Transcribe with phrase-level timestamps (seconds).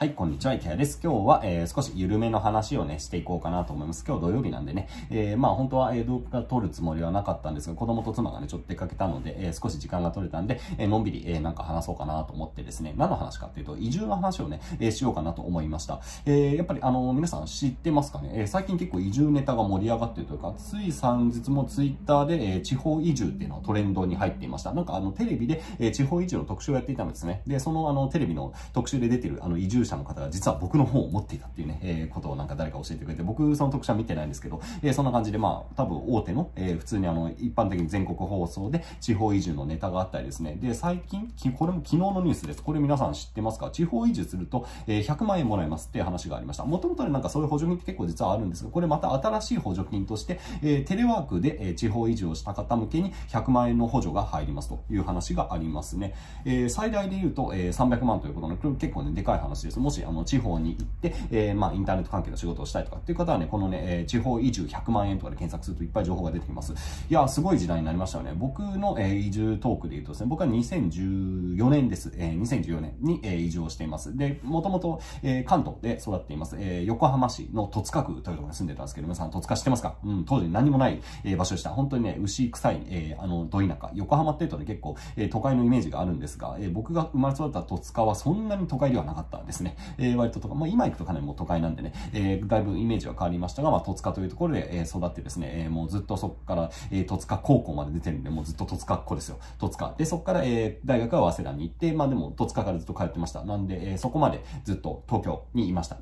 [0.00, 1.00] はい、こんにちは、池谷です。
[1.02, 4.04] 今日は、えー、少し緩めの話をね、していこうかなと思います。
[4.06, 16.00] 今日土曜日なんでね、えー、まあ本当は、えー、動画撮るつもりはなかったんですが、子供と妻がね、ちょっと出かけたので、えー、少し時間が取れたんで、えー、のんびり、えー、なんか話そうかなと思ってですね、何の話かっていうと、移住の話をね、えー、しようかなと思いました。
[16.26, 24.72] えー、やっぱり、あの、皆さん知ってますかね、えー、最近結構移住ネタが盛り上がってるというか、つい3日もツイッターで、えー、地方移住っていうのがトレンドに入っていました。
[24.72, 27.42] なんかあの、テレビで、えー、地方移住の特集をやっていたんですね。
[27.48, 40.56] で、そのあの、テレビの特集で出てるあの、移住者の方が実は僕の本を持っていたっていうね、えー、ことをなんか誰か教えてくれて、僕その特集は見てないんですけど、えー、そんな感じでまあ、多分大手の、えー、普通にあの、一般的に全国放送で地方移住のネタがあったりですね。
[40.60, 42.62] で、最近、これも昨日のニュースです。
[42.62, 43.70] これ皆さん知ってますか？
[43.70, 46.64] 地方移住すると、えー、100万円もらえますっていう話がありました。
[46.64, 56.14] もともとね、なんかそういう補助金って結構実はあるんですが、これまた新しい補助金として、えー、テレワークで、えー、地方移住をした方向けに100万円の補助が入りますという話がありますね。
[56.44, 59.77] えー、最大で言うと、えー、300万ということで、これ結構ね、でかい話です。
[59.78, 66.72] もし、あの、地方に行って、えー、まあ、インターネット関係の仕事をしたいとかっていう方はね、このね、えー、地方移住100万円とかで検索するといっぱい情報が出てきます。
[66.72, 66.74] い
[67.14, 68.32] や、すごい時代になりましたよね。
[68.36, 72.12] 僕の、えー、移住トークで言うとですね、僕は2014年です。
[72.16, 74.16] えー、2014年に、えー、移住をしています。
[74.16, 76.56] で、もともと、えー、関東で育っています。
[76.58, 79.96] えー、横浜市の戸塚区というところに住んでたんですけど、皆さん戸塚知ってますか？
[80.04, 81.70] うん、当時何もない、えー、場所でした。
[81.70, 83.90] 本当にね、牛臭い、えー、あの、ど田舎。
[83.94, 89.67] 横浜っていうとね、結構、えー、都会のイメージがあるんですが、えー、僕が生まれ育った戸塚はそんなに都会ではなかったんですね。
[89.98, 99.38] えー、割ととか、まあ今行くとかなりもう都会なんでね、えー、だいぶイメージは変わりましたが、まあ、戸塚というところで、えー、育ってですね、えー、もうずっとそこから、えー、戸塚高校まで出てるんで、もうずっと戸塚っ子ですよ。
[99.58, 99.94] 戸塚。
[99.96, 103.44] で、そこから、えー、大学は早稲田に行って、まあでも戸塚からずっと通ってました。
[103.44, 105.98] なんで、えー、そこまでずっと東京にいました。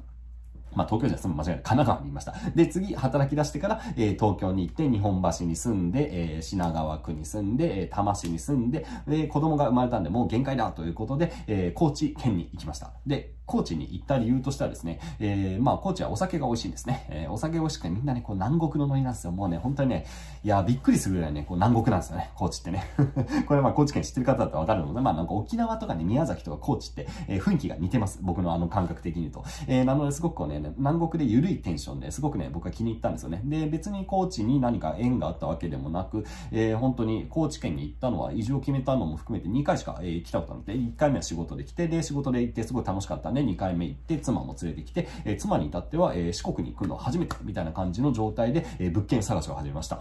[0.76, 1.62] まあ、東京じゃ住む間違いない。
[1.62, 2.34] 神奈川にいました。
[2.54, 12.92] で、次、働き出してから、えー、東京に行って、日本橋に住んで、えー、品川区に住んで、えー、多摩市に住んで、で、子供が生まれたんで、もう限界だということで、えー、高知県に行きました。
[13.06, 17.06] で、高知に行った理由としてはですね、えー、まあ、高知はお酒が美味しいんですね。
[17.08, 19.32] えー、お酒美味しくてみんなね、こう南国のノリなんですよ。
[19.32, 20.06] もうね、本当にね、
[20.44, 22.84] いや、びっくりするぐらいね、こう南国なんですよね、高知ってね。
[23.46, 28.18] これまあ、高知県知ってる方だったらわかるので、まあ、なんか沖縄とかね、宮崎とか高知って、えー、雰囲気が似てます。
[28.22, 29.44] 僕のあの感覚的に言うと。
[29.68, 33.42] えー、なので、すごくこうね、南国で緩いテンションですごくね、僕は気に入ったんですよね。
[33.44, 50.00] で、別に高知に何か縁があったわけでもなく、えー、本当に高知県に行ったのは、移住を決めたのも含めて2回しか、えー、来たことなくて、1回目は仕事で来て、で、仕事で行ってすごい楽しかったんで、2回目行って、妻も連れてきて、えー、妻に至っては、えー、四国に行くの初めてみたいな感じの状態で、えー、物件探しを始めました。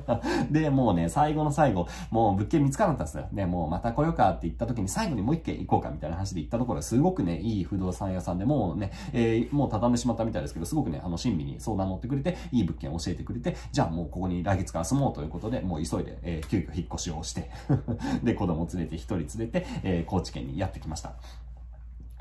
[0.50, 3.36] で、もうね、最後の最後、もう物件見つからなかったんですよ。
[3.36, 17.50] ね、もうまた来ようかって言った時に最後にもう一軒行こうかみたいな話で行ったところすごくね、いい不動産屋さんでもうね、えー、もう畳んでしまったみたいですけど、すごくね、あの、親身に相談乗ってくれて、いい物件教えてくれて、じゃあもうここに来月から住もうということで、もう急いで、えー、急遽引っ越しをして
[18.22, 21.14] で、子供連れて一人連れて、えー、高知県にやってきました。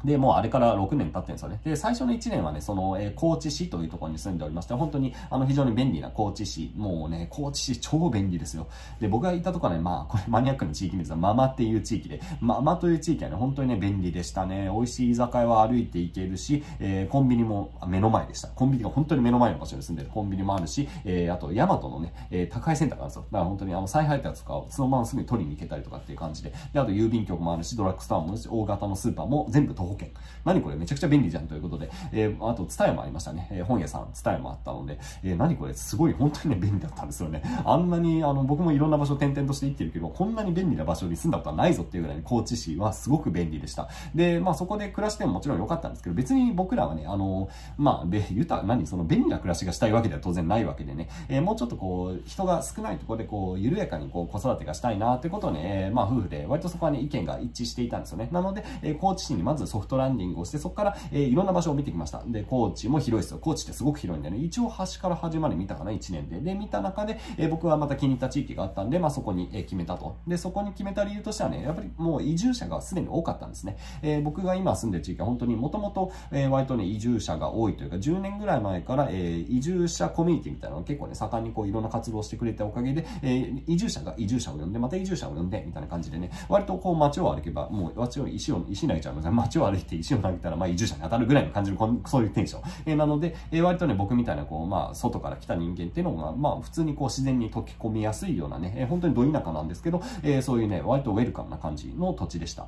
[0.04, 1.60] で、もうあれから6年経ってるんですよね。
[1.64, 6.72] で、最初の1年はね、その、えー、高知市というところに住んでおりまして、本当に、あの、非常に便利な高知市。
[6.76, 8.68] もうね、高知市超便利ですよ。
[9.00, 14.70] で、僕がいたところはね、まあ、これマニアックな地域ですが、ママっていう地域で、ママという地域はね、本当にね、便利でしたね。
[14.72, 18.50] 美味しい居酒屋は歩いて行けるし、えー、コンビニも目の前でした。
[18.50, 23.26] コンビニが本当に目の前の場所に住んでるコンビニもあるし、えー、あと、ヤマトのね、えー、高いセンターがあるんですよ。
[23.32, 29.95] だから本当にあの、再配達とかをそのまますぐに取りに行けたりとかっていう感じで、で、あと郵便局もあるし、ドラッグストアもあるし、大型のスーパーも全部徒歩
[30.44, 30.76] 何これ？
[30.76, 33.48] めちゃくちゃ便利じゃんということで、えー、あと、ツタヤもありましたね。
[33.52, 35.74] えー、本屋さん、ツタヤもあったので、えー、何これ？
[35.74, 37.42] すごい本当にね、便利だったんですよね。
[37.66, 43.90] あんなに、あの、僕もいろんな場所転々として生きてるけど、こんなに便利な場所に住んだことはないぞっていうぐらいに高知市はすごく便利でした。
[44.14, 58.30] で、まあそこで暮らしてももちろん良かったんですけど、別に僕らはね、あの、まあ、で、豊か、何、その便利な暮らしがしたいわけでは当然ないわけでね、えー、もうちょっとこう、人が少ないところでこう、緩やかにこう、子育てがしたいなってことをね、まあ夫婦で割とそこはね、意見が一致していたんですよね。
[58.32, 62.24] なので、えー、高知市にまずソフトランディングをして、そこから、えー、いろんな場所を見てきました。
[62.26, 63.40] で、高知も広いですよ。
[63.42, 66.40] 高知ってすごく広いんでね、一応端から端まで見たかな、1年で。
[66.40, 70.18] で、見た中で、えー、僕はまた気に入った地域があったんで、まあそこに、え、決めたと。
[70.28, 73.78] で、そこに決めた理由としてはね、やっぱりもう移住者がすでに多かったんですね。
[74.02, 92.62] え、僕が今住んでる地域は本当にもともと、え、割とね、移住者が多いというか、10年ぐらい前から、え、移住者コミュニティみたいなのが結構ね、盛んにこういろんな活動をしてくれたおかげで、えー、移住者が移住者を呼んで、また移住者を呼んで、みたいな感じでね、割とこう街を歩けば、もう街を石を、石投げちゃうので、街を歩いて石を投げたら、まあ移住者に当たるぐらいの感じの、そういうテンション。
[92.86, 102.68] えー、なので、えー、割とね、僕みたいな、こう、まあ、外から来た人間っていうのが、まあ、普通にこう、自然に溶け込みやすいようなね、えー、本当にど田舎なんですけど、えー、そういうね、割とウェルカムな感じの土地でした。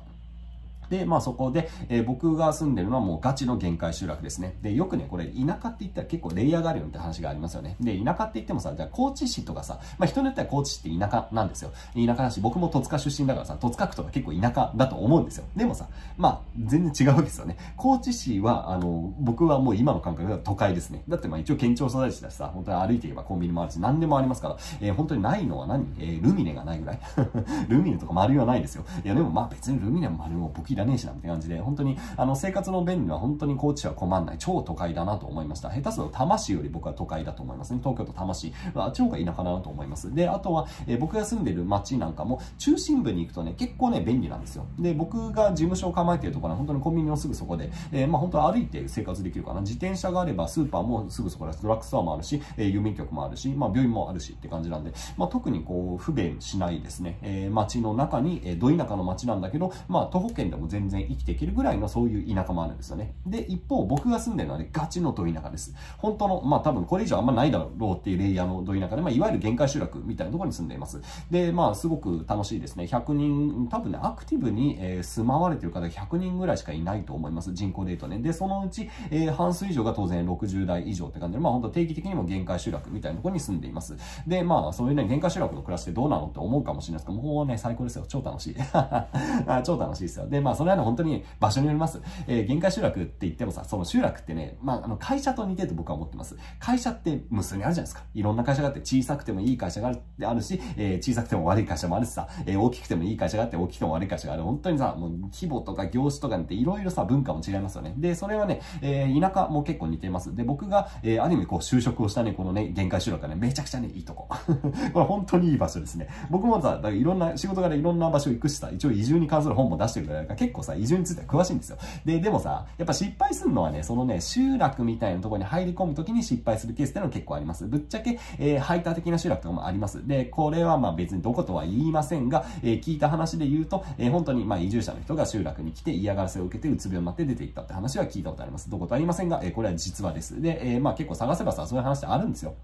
[0.90, 4.56] で、まあそこで、えー、僕が住んでるのはもうガチの限界集落ですね。
[4.62, 7.76] で、よくね、これ田舎って言ったら結構レイヤーがあるよって話がありますよね。
[7.80, 11.70] で、田舎って言ってもさ、じゃあ高知市とかさ、まあ人によっては高知市って田舎なんですよ。
[11.94, 15.44] 田舎だし、僕も戸塚出身だからさ、戸塚区とか結構田舎だと思うんですよ。
[15.56, 17.56] でもさ、まあ全然違うわけですよね。
[17.76, 21.02] 高知市は、あの、僕はもう今の感覚では都会ですね。
[21.08, 25.86] だってまあ一応県庁所在地だしさ、本当に歩いていけばコンビニもあるし、何でもありますから、えー、本当にないのは何？
[25.98, 27.00] えー、ルミネがないぐらい
[27.68, 28.84] ルミネとか丸いはないですよ。
[29.04, 34.36] いやでもまあ別にルミネも丸いも僕らねえしなって感じで、本当にあの生活の便利は本当に高知は困んない。
[34.38, 35.70] 超都会だなと思いました。
[35.70, 37.80] 下手すると多摩市より僕は都会だと思いますね。
[37.80, 38.52] 東京都多摩市。
[38.74, 40.14] あっちの方が田舎だなと思います。
[40.14, 44.66] で、あとは、えー、僕が住んでる街なんかも中心部に行くとね、結構ね、便利なんですよ。
[44.78, 49.60] で、僕が事務所を構えてるところは本当にコンビニのすぐそこで、えー、まあ本当歩いて生活できるかな。
[49.60, 51.62] 自転車があればスーパーもすぐそこです。
[51.62, 57.18] ドラッグストアもあるし、えー、郵便局もあるし、まあ病院もあるしって感じなんで、まあ特にこう不便しないですね。
[57.22, 63.14] えー、街の中に、えー、ど田舎の街なんだけど、まあ徒歩圏でも全然生きていけるぐらいのそういう田舎もあるんですよね。
[63.26, 65.74] で、一方僕が住んでるのはね、ガチのど田舎です。
[65.98, 71.00] 本当の、まあ多分これ以上あんまないだろうっていうレイヤーのど田舎で、まあいわゆる限界集落みたいなところに住んでいます。
[71.30, 72.84] で、まあすごく楽しいですね。
[72.84, 77.52] 100人、多分ね、アクティブに、えー、住まわれてる方100人ぐらいしかいないと思います。
[77.52, 78.18] 人口で言うとね。
[78.18, 83.96] で、そのうち、えー、半数以上が当然60代以上って感じで、まあ本当定期的にも限界集落みたいなところに住んでいます。
[84.26, 88.04] で、まあそういうね、限界集落の暮らしってどうなのって思うかもしれないですけど、もうね、最高ですよ。
[88.08, 88.56] 超楽しい。
[89.64, 90.28] 超楽しいですよ。
[90.28, 92.00] で、まあそれはね、本当に場所によります。
[92.26, 96.36] えー、限界集落って言ってもさ、その集落ってね、まああの会社と似てると僕は思ってます。
[96.58, 98.04] 会社って無数にあるじゃないですか。
[98.14, 104.42] いろんな会社があって小さくてもいい会社があるあるし、えー、小さくても悪い会社もあるしさ、えー、大きくてもいい会社があって大きくても悪い会社がある。
[104.42, 107.94] 本当にさ、もう規模とか業種とかっていろいろさ、文化も違いますよね。
[107.96, 110.34] で、それはね、えー、田舎も結構似てます。
[110.34, 114.28] で、僕が、えー、ある意味こう就職をしたね、このね、限界集落がね、めちゃくちゃね、いいとこ。
[114.92, 116.08] これ本当にいい場所ですね。
[116.30, 121.78] 僕もさ、だからいろんな、仕事柄いろんな場所行くしさ、一応移住に関する本も出してるから、結構さ、移住については詳しいんですよ。
[122.04, 127.66] で、でもさ、やっぱ失敗するのはね、そのね、集落みたいなところに入り込むときに失敗するケースっていうのは結構あります。
[127.66, 130.06] ぶっちゃけ、えー、排他的な集落とかもあります。
[130.06, 138.70] で、これはまあ別にどことは言いませんが、えー、聞いた話で言うと、えー、本当にまあ移住者の人が集落に来て嫌がらせを受けてうつ病になって出ていったって話は聞いたことあります。
[138.70, 140.40] どことは言いませんが、えー、これは実話です。
[140.40, 142.54] で、えー、まあ結構探せばさ、そういう話ってあるんですよ。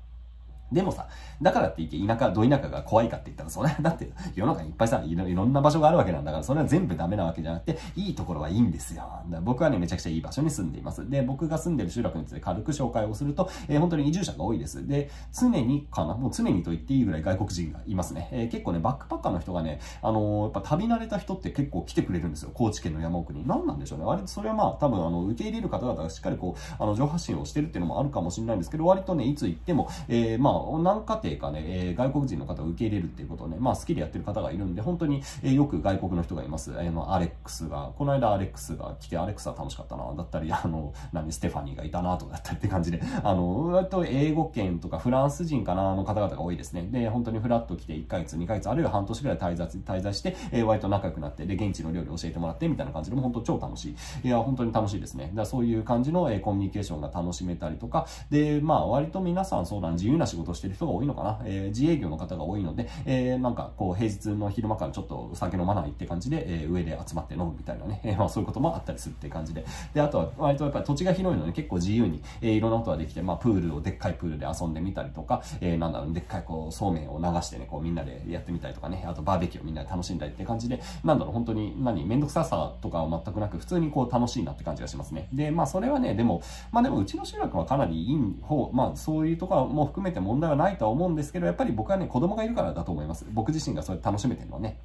[0.73, 1.09] でもさ、
[1.41, 9.05] だからって言って田舎、ど田舎が怖いかって言ったらそれ だって世の中にいっぱいさいろ、いろんな場所があるわけなんだから、それは全部ダメなわけじゃなくて、いいところはいいんですよ。
[9.43, 11.09] 僕はね、めちゃくちゃいい場所に住んでいます。
[11.09, 14.87] で、僕が住んでる集落について軽く紹介をすると、えー、本当に移住者が多いです。
[14.87, 18.29] で、常にかな、もう常にと言っていいぐらい外国人がいますね。
[18.33, 22.51] えー、結構ね、バックパッカーの人がね、あのー、やっぱ旅慣れた人って結構来てくれるんですよ。
[22.53, 23.47] 高知県の山奥に。
[23.47, 24.05] 何なんでしょうね。
[24.05, 36.79] 割とそれはまあ、多分あの、受け入れる方々がしっかりこう、あの、上発信をしてるっていうのもあるかもしれないんですけど、割とね、いつ行っても、え、まあ、あ何家庭かね、えー、外国人の方を受け入れるっていうことをね、まあ好きでやってる方がいるんで、本当に、えー、よく外国の人がいます。
[36.79, 46.89] あの、アレックスが、この間アレックスが来て、アレックスは楽しかったな、だったり、あの、何、ステファニーがいたな、とかだったりって感じで、あの、割と英語圏とかフランス人かな、の方々が多いですね。
[46.91, 54.29] で、本当にフラッと来て1ヶ月、2ヶ月、あるいは半年ぐらい滞在、滞在して、えー、割と仲良くなって、で、現地の料理教えてもらって、みたいな感じでも本当超楽しい。
[54.29, 55.31] いや、本当に楽しいですね。
[55.35, 61.41] だそういう感じの、えー、コミュニケーションが楽しめたりとか、で、まあ、割と皆さんそうだ自由な仕事をしてる人が多いのかな？
[61.45, 85.29] えー、自営業の方が多いので、えー、なんかこう平日の昼間からちょっと酒飲まないって感じで、えー、上で集まって飲むみたいなね、えー、まあそういうこともあったりするって感じで、で、あとは割とやっぱり土地が広いので結構自由に、えー、いろんなことができて、まあプールをでっかいプールで遊んでみたりとか、えー、なんだろう、でっかいこうそうめんを流してね、こうみんなでやってみたりとかね、あとバーベキューをみんなで楽しんだりって感じで、なんだろう、本当に何、めんどくささとかは全くなく、普通にこう楽しいなって感じがしますね。
[85.33, 86.43] で、まあそれはね、でも、
[86.73, 93.25] まあでもうちの集落はかなりいい方、まあそういうところも含めても問題はないとは思うんですけど、やっぱり僕はね、子供がいるからだと思います。
[93.33, 94.81] 僕自身がそれ楽しめてるのはね。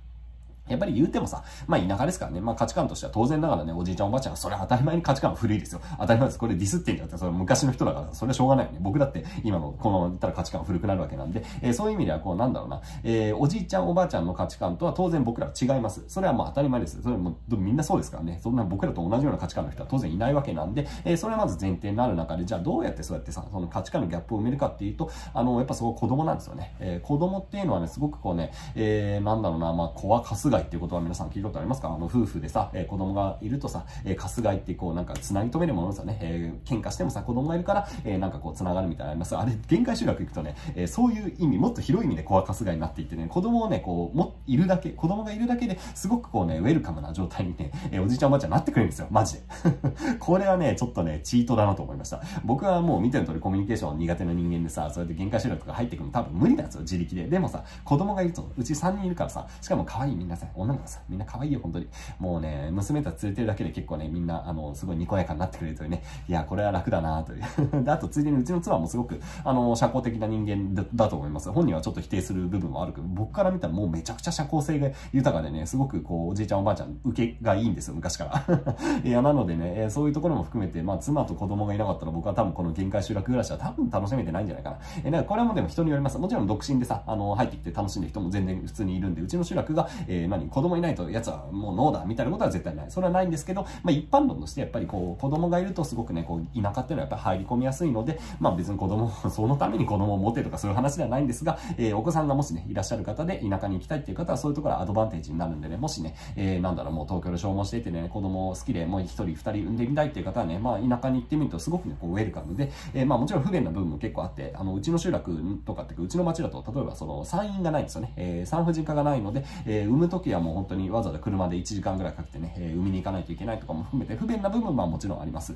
[0.69, 5.81] やっぱり言うてもさ、まあ田舎ですからね、まあ価値観としては当然ながらね、おじいちゃんおばあちゃんがそれは当たり前に価値観は古いですよ。
[5.99, 6.39] 当たり前です。
[6.39, 8.79] これディスってんじゃなくて、それ昔の人だから、それはしょうがないよね。
[8.81, 16.03] 僕だって今のこのまま言ったら価値観は古くなるわけなんで、えー、そういう意味ではこうなんだろうな、えー、おじいちゃんおばあちゃんの価値観とは当然僕らは違います。
[16.07, 17.01] それはもう当たり前です。
[17.01, 18.39] それもみんなそうですからね。
[18.41, 26.75] そんな僕らと同じような価値観の人は当然いないわけなんで、えー、それはまず前提になる中で、じゃあどうやってそうやってさ、その価値観のギャップを埋めるかっていうと、あの、やっぱそこ子供なんですよね。
[26.79, 31.89] えー、子供っていうのはね、すごくこうね、えー、なんだろうな、まあ、子はカスガイっていう言葉皆さん聞いたことありますか？
[31.89, 36.17] あの、夫婦でさ、えー、子供がいるとさ、えー、カスガイってこう、なんか、繋ぎ止めるものですよね。
[36.21, 39.35] えー、喧嘩してもさ、子供がいるから、えー、なんかこう、繋がるみたいなあります。
[39.35, 49.07] あれ、限界集落行くとね、えー、そういう意味、もっと広い意味でコアカスガイになっていってね、子供をね、こう、も、いるだけ、子供がいるだけですごくこうね、ウェルカムな状態にね、えー、おじいちゃんおばあちゃんなってくれるんですよ。
[49.09, 49.41] マジで。
[50.19, 52.21] これはね、ちょっとね、チートだなと思いました。
[52.43, 57.25] 僕はもう見ての通りコミュニケーション苦手な人間でさ、それで限界集落とか入ってくるの多分無理なんですよ、自力で。
[57.25, 61.87] でもさ、子供がいると、うち3人いるからさ、しかも可愛いみんなさ、女の子さ、みんな可愛いよ、本当に。
[62.19, 67.43] もうね、娘たち連れてるだけで結構ね、みんな、あの、すごいにこやかになってくれるというね、いや、これは楽だなという。
[67.83, 71.51] で、あと、ついでにうちの妻もすごく、あの、社交的な人間だと思います。
[71.51, 78.75] 本人はちょっと否定する部分もあるけど、僕から見たらもうめちゃくちゃ社交性が豊かでね、すごくこう、おじいちゃんおばあちゃん、受けがいいんですよ、昔から。
[79.03, 84.77] いや、なのでね、そういうところも含めて、まあ、妻と子供がいなかったら僕は多分この限界集落暮らしは多分楽しめてないんじゃないかな。
[85.03, 86.17] え、なんかこれはもうでも人によります。
[86.17, 92.91] もちろん独身でさ、あの、入ってきて楽しんでる人も全然普通にいるんで、うちの集落が、えー、何、子供いないと奴はもうノーだ、みたいなことは絶対ない。
[92.91, 118.13] それはないんですけど、まあ、一般論としてやっぱりこう、子供がいるとすごくね、こう、田舎っていうのはやっぱ入り込みやすいので、まあ別に子供、 そのために子供を持てとかそういう話ではないんですが、えー、お子さんがもしね、いらっしゃる方で田舎に行きたいっていう方はそういうところはアドバンテージになるんでね、もしね、えー、なんだろう、もう東京で消耗していてね、子供好きでもう一人二人産んでみたいっていう方はね、まあ田舎に行ってみるとすごくね、こうウェルカムで、えー、まあもちろん不便な部分も結構あって、あの、うちの集落とかってうちの町だと、例えばその産院がないんですよね。
[118.15, 125.55] えー、産婦人科がないので、えー、産むと時はもう本当にわざわざ車で1時間ぐらいかけてね、えー、産みに行かないといけないとかも含めて不便な部分はもちろんあります。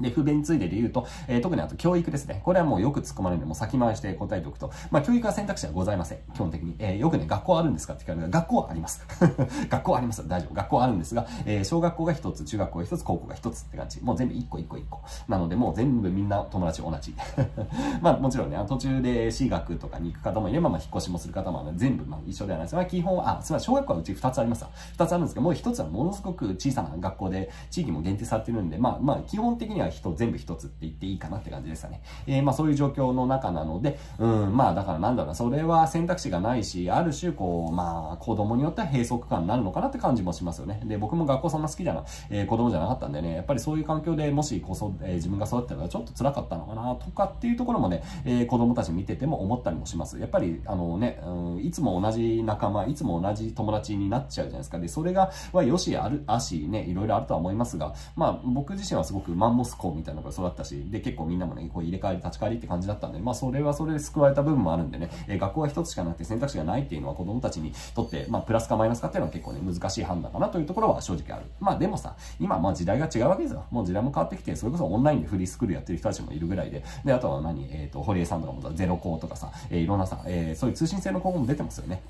[0.00, 2.40] で、不便ついでで言うと、えー、特にあと教育ですね。
[2.44, 6.18] これはもうよく突っ込まれるので、もう先回して答えておくと、まあ教育は選択肢はございません。
[6.34, 6.74] 基本的に。
[6.78, 9.04] えー、よくね、学校あるんですかって聞かれる学校はあります。
[9.68, 10.26] 学校あります。
[10.26, 10.54] 大丈夫。
[10.54, 14.00] 学校あるんですが、えー、小学校が一つ、中学校が一つ、高校が一つって感じ。
[14.02, 15.00] もう全部一個一個一個。
[15.28, 17.14] なので、もう全部みんな友達同じ。
[18.00, 22.74] まあもちろんね、途中で私学とかに行く方もいれば、まあ引っ越しもする方も全部まあ一緒ではないです。
[22.74, 32.02] まあ基本は、あ、すみません、小学校はうち二つあります二つあるんですけど、もう一つはものすごく小さな学校で、地域も限定されてるんで、まあまあ基本的には人、全部一つって言っていいかなって感じですかね。
[32.26, 40.80] えー、まあそういう状況の中なので、うん、まあだからなんだろうな、それは選択肢がないし、ある種こう、まあ子供によっては閉塞感になるのかなって感じもしますよね。
[40.84, 50.18] で、僕も学校そんな好きじゃな、えー、子供じゃなかったんでね、やっぱりそういう環境でもしこそ、えー、自分が育ってたらちょっと辛かったのかなとかっていうところもね、えー、子供たち見てても思ったりもします。
[50.18, 54.78] やっぱり、あのね、うん、いつも同じ仲間、いつも同じ友達になっちゃうじゃないですか。
[54.78, 71.46] で、それが、はよしある、あしね、いろいろあるとは思いますが、まあ僕自身はすごくマンモス校みたいなのが育ったし、で、結構みんなもね、こう入れ替わり立ち替わりって感じだったんで、まあそれはそれで救われた部分もあるんでね、えー、学校は一つしかなくて選択肢がないっていうのは子供たちにとって、まあプラスかマイナスかっていうのは結構ね、難しい判断かなというところは正直ある。
[71.60, 73.64] まあでもさ、今まあ時代が違うわけですよ。
[73.70, 82.02] もう時代も変わってきて、それこそオンラインでフリースクールやってる人たちもいるぐらいで、で、あとは何、えっ、ー、と、堀江さんとかもゼロ校とかさ、えー、いろんなさ、えー、そういう通信制の高校も出てますよね。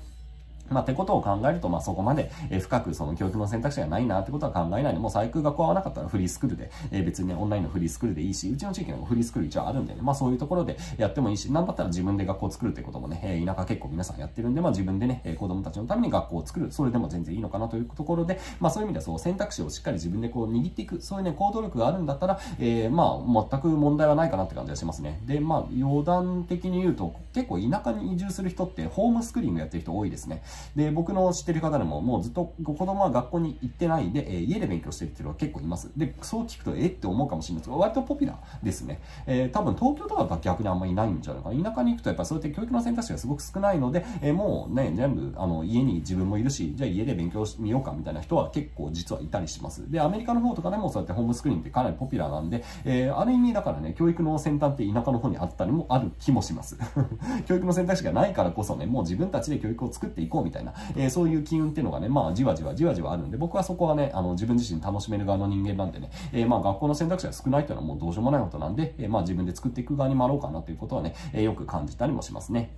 [0.69, 25.19] まあ、ってことを考えると、まあ、そこまで、え深くその教育の選択肢がないなってことは考えないで、もう最空学校合わなかったらフリースクールで、えー、別にね、オンラインのフリースクールでいいし、うちの地域のフリースクール一応あるんでね、まあ、そういうところでやってもいいし、なんだったら自分で学校を作るってこともね、え田舎結構皆さんやってるんで、まあ、自分でね、え子供たちのために学校を作る、それでも全然いいのかなというところで、まあ、そういう意味ではそう、選択肢をしっかり自分でこう握っていく、そういうね、行動力があるんだったら、えー、まあ、全く問題はないかなって感じがしますね。
[25.25, 30.41] で、まあ、余談的に言うと、結構田舎に移住する人って、ホームスクリーングやってる人多いですね。
[30.75, 35.91] で、僕の知ってる方でも、もうずっと子供は学校に行ってないで、え、家で勉強してるっていうのは結構います。
[35.97, 39.01] で、そう聞くと、えって思うかもしれないですが、割とポピュラーですね。
[39.25, 41.71] えー、多分東京とかだと逆にあんまりいないんじゃないかな。
[41.71, 49.89] 田舎に行くとやっぱそうやって教育の選択肢がすごく少ないので、えー、もうね、全部、あの、家に自分もいるし、じゃあ家で勉強してみようかみたいな人は結構実はいたりします。
[49.91, 56.77] で、アメリカの方とかでもそうやってホームスクリーンってかなりポピュラーなんで、えー、ある意味だからね、教育の先端って田舎の方にあったりもある気もします。
[57.45, 72.75] 教育の選択肢がないからこそね、もう自分たちで教育を作っていこうみたいな、えー、そういう機運っていうのがね、まあじわじわじわじわあるんで、僕はそこはね、あの自分自身楽しめる側の人間なんでね、えー、まあ学校の選択肢が少ないというのはもうどうしようもないことなんで、えー、まあ自分で作っていく側に回ろうかなということはね、えー、よく感じたりもしますね。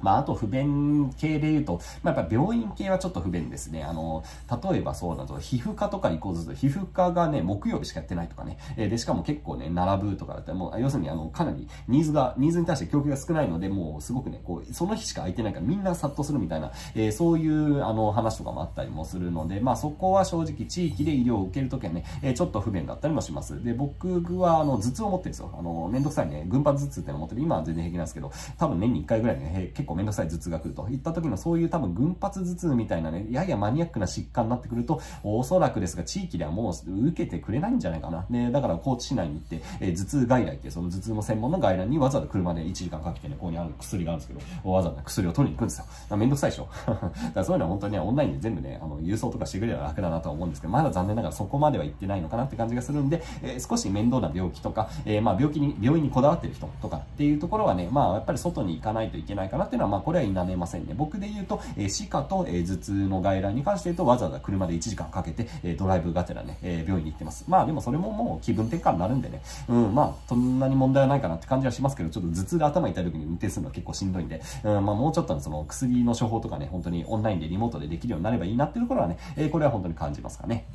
[0.00, 3.82] まあ、あと不便系で言うと、まあ、やっぱ病院系はちょっと不便ですね。
[3.82, 4.24] あの、
[4.70, 8.58] 例えばそうだと、皮膚科とか行こうとすると、皮膚科がね、木曜日しかやってないとかね。
[8.76, 23.62] えー、で、しかも結構ね、並ぶとかだったら、もう、要するにあの、かなりニーズが、ニーズに対して供給が少ないので、もうすごくね、こう、その日しか空いてないからみんな殺到するみたいな、えー、そういう、あの、話とかもあったりもするので、まあ、そこは正直地域で医療を受けるときはね、えー、ちょっと不便だったりもします。
[23.64, 25.54] で、僕は、あの、頭痛を持ってるんですよ。
[25.58, 27.40] あの、めんどくさいね、群発頭痛ってのを持ってる。
[27.40, 38.26] 今は全然平気なんですけど、多分年に1回ぐらいね、結構めんどくさい頭痛が来るといった時のそういう多分群発頭痛みたいなね、ややマニアックな疾患になってくると、おそらくですが地域ではもう受けてくれないんじゃないかな。
[38.28, 46.16] ね、だから高知市内に行って、えー、頭痛外来ってその頭痛の専門の外来にわざわざ車で1時間かけてね、ここにある薬があるんですけど、わざわざ薬を取りに行くんですよ。
[46.16, 46.68] めんどくさいでしょ。
[46.86, 60.94] だからそういうのは本当にね、オンラインで全部ね、あの、郵送とかしてくれれば楽だなとは思うんですけど、まだ残念ながらそこまでは行ってないのかなって感じがするんで、えー、少し面倒な病気とか、えー、まあ病気に、病院にこだわってる人とかっていうところはね、まあやっぱり外に行かないといけないかなってていうのは、まあ、これは否めませんね。
[60.96, 67.44] 僕で言うと、え、歯科と、え、頭痛の外来に関して言うと、わざわざ車で1時間かけて、え、ドライブがてらね、え、病院に行ってます。
[67.48, 80.66] まあ、でもそれももう気分転換になるんでね、うん、まあ、そんなに問題はないかなって感じはしますけど、ちょっと頭痛で頭痛い時に運転するのは結構しんどいんで、うん、まあ、もうちょっとその薬の処方とかね、本当にオンラインでリモートでできるようになればいいなっていうところはね、え、これは本当に感じますかね。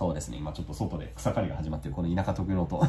[0.00, 0.38] そうですね。
[0.38, 2.86] 今ちょっと外で草刈りが始まってるこの田舎特有の音 こ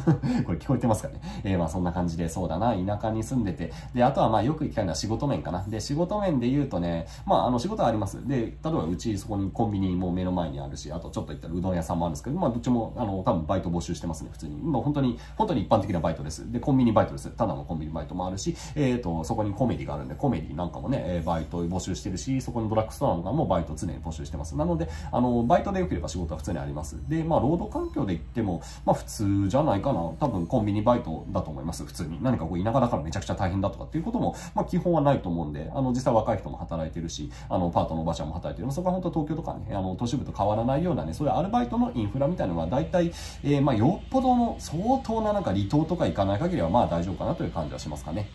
[0.52, 1.20] れ聞こえてますかね？
[1.44, 5.62] えー、まあそんな感じで、そうだな、田舎に住んでて、で、あとはまあよく行きたいのは仕事面かな。
[5.68, 8.26] で、仕事面で言うとね、まああの仕事はあります。
[8.26, 14.56] で、例えばうちそこにコンビニも目の前にあるし、あとちょっと行ったらうどん屋さんもあるんですけど、まあどっちもあの多分バイト募集してますね、普通に。
[14.62, 16.50] まあ本当に、本当に一般的なバイトです。
[16.50, 17.28] で、コンビニバイトです。
[17.28, 24.56] ただのコンビニバイトもあるし、えっ、ー、と、そこにコメディがあるんで、コメディなんかもね、バイト募集してるし、そこにドラッグストアなんかもバイト常に募集してます。
[24.56, 27.01] なので、あの、バイトで良ければ仕事は普通にあります。
[27.08, 30.00] で、まあ労働環境で言っても、まあ普通じゃないかな。
[30.20, 32.22] 多分コンビニバイトだと思います、普通に。
[32.22, 38.72] 何かこう田舎だからめちゃくちゃ大変だとかっていうことも、まあ基本はないと思うんで、あの実際若い人も働いてるし、あのパートのおばちゃんも働いてる。
[38.72, 48.28] そこは本当東京とかね、あの都市部と変わらないようなね、そういうアルバイトのインフラみたいなのは大体、えー、まあよっぽどの相当ななんか離島とか行かない限りはまあ大丈夫かなという感じはしますかね。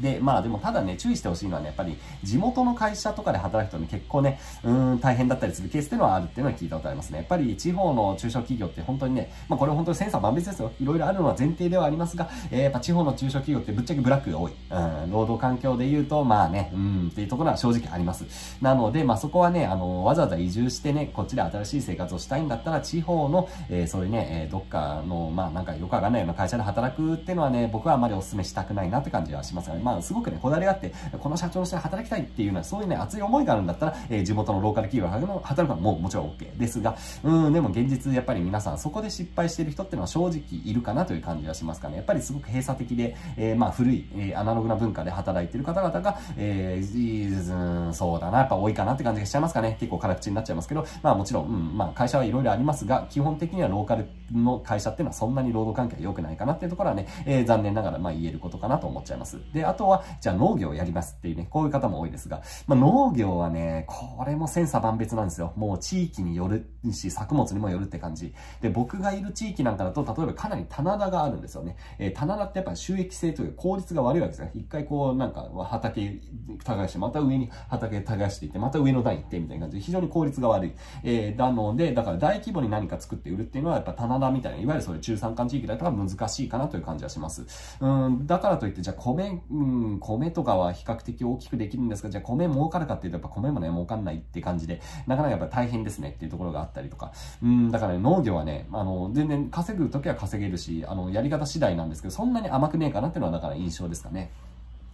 [0.00, 7.18] で、まあでもただね、注意してほしいのはね、やっぱり地元の会社とかで働くとね、結構ね、うん、大変だったりするケースっていうのはあるっていうのは聞いたことありますね。
[7.18, 10.70] やっぱり地方の中小企業って本当にね、まあこれ本当に千差万別ですよ。
[10.80, 14.52] いろいろあるのは前提ではありますが、えー、やっぱ地方の中小企業ってぶっちゃけブラックが多い。
[14.70, 18.24] うん、労働環境で言うと、まあね、うん、っていうところは正直あります。
[18.60, 41.96] なので、まあそこはね、あの、わざわざ移住してね、こっちで新しい生活をしたいんだったら、地方の、えー、そういうね、えー、どっかの、まあなんかよくわかんないような会社で働くっていうのはね、僕はあまりお勧めしたくないなって感じはしますが、ね、まあすごくね、こだわりがあって、この社長の下で働きたいっていうのは、そういうね、熱い思いがあるんだったら、えー、地元のローカル企業で働くのはもうもちろん OK ですが、うん、でも現実やっぱり皆さんそこで失敗してる人っていうのは正直いるかなという感じはしますかね。
[41.96, 49.76] やっぱりすごく閉鎖的で、えー、まあ古い、えー、アナログな文化で働いてる方々が、えー、うん、そうだな、やっぱ多いかなって感じがしちゃいますかね。
[49.80, 59.38] 結構辛口になっちゃいますけど、まあもちろん、うん、まあ会社はいろいろありますが、基本的にはローカルの会社っていうのはそんなに労働環境は良くないかなっていうところはね、えー、残念ながらまあ言えることかなと思っちゃいます。
[59.52, 65.52] で、あとは、じゃあ農業をやりますっていうね、こういう方も多いですが、まあ、農業はね、これも千差万別なんですよ。
[65.56, 68.34] もう地域によるし、作物にもよるって感じ。
[68.60, 71.76] で、僕がいる地域なんかだと、例えばかなり棚田があるんですよね。
[71.98, 74.48] えー、棚田ってやっぱ収益性というか効率が悪いわけですよ。
[74.54, 76.20] 一回こう、なんか畑
[76.64, 80.72] 耕して、また上に畑耕していって、また上の段行ってみたいな感じで、非常に効率が悪い。
[81.02, 87.46] えー、なので、だから大規模に何か作って売るっていうのは、やっぱ棚田みたいな、いわゆるそういう中山間地域だったら難しいかなという感じはします。
[87.80, 104.30] うん、だからといって、じゃあ米、うん、米とかは比較的大きくできるんですが、じゃあ米儲かるかっていうと、やっぱ米もね、儲かんないって感じで、なかなかやっぱ大変ですねっていうところがあったりとか、うん、だからね、農業はね、あの、全然稼ぐときは稼げるし、あの、やり方次第なんですけど、そんなに甘くねえかなっていうのは、だから印象ですかね。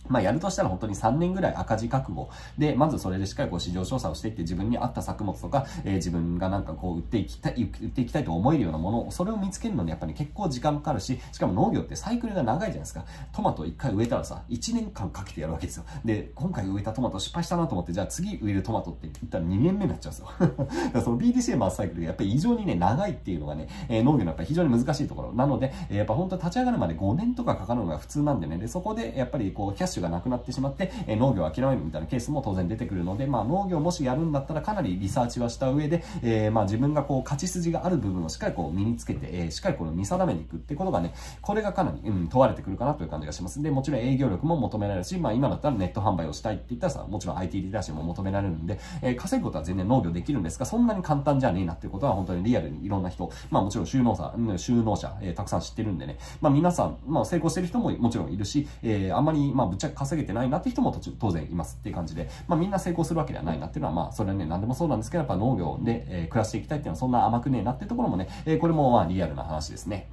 [0.08, 13.04] まあ、やるとしたら本当に3年ぐらい赤字覚悟で、まずそれでしっかりこう市場調査をしていって自分に合った作物とか、えー、自分がなんかこう売っていきたい、売っていきたいと思えるようなものを、それを見つけるのにやっぱり結構時間かかるし、しかも農業ってサイクルが長いじゃないですか。
[13.32, 15.84] トマト1回植えたらさ、1年間かけてやるわけですよ。
[16.04, 21.00] で、今回植えたトマト失敗したなと思って、じゃあ次植えるトマトって言ったら2年目になっちゃうんですよ。
[21.02, 25.32] その BDCA 回すサイクルがやっぱり異常にね、長いっていうのがね、えー、農業のやっぱり非常に難しいところ。
[25.32, 43.62] なので、えー、やっぱ本当立ち上がるまで5年とかかかるのが普通なんでね、で、そこでやっぱりこうキャッシュがなくなってしまって、え農業を諦めるみたいなケースも当然出てくるので、まあ、農業もしやるんだったらかなりリサーチはした上で、えー、まあ、自分がこう、勝ち筋がある部分をしっかりこう、身につけて、えー、しっかりこの見定めにいくってことがね、これがかなり、うん、問われてくるかなという感じがします。
[43.62, 70.08] で、もちろん営業力も求められるし、まあ、今だったらネット販売をしたいって言ったらさ、もちろん IT リテラシーも求められるんで、えー、稼ぐことは全然農業できるんですが、そんなに簡単じゃねえなっていうことは本当にリアルにいろんな人、まあもちろん収納者、収納者、えー、たくさん知ってるんでね、まあ皆さん、まあ成功してる人ももちろんいるし、えー、あんまり、まあぶっちゃけ稼げてないなって人も当然いますっていう感じで、まあみんな成功するわけではないなっていうのは、まあそれはね、何でもそうなんですけど、やっぱ農業で、えー、暮らしていきたいっていうのはそんな甘くねえなっていうところもね、えー、これもまあリアルな話ですね。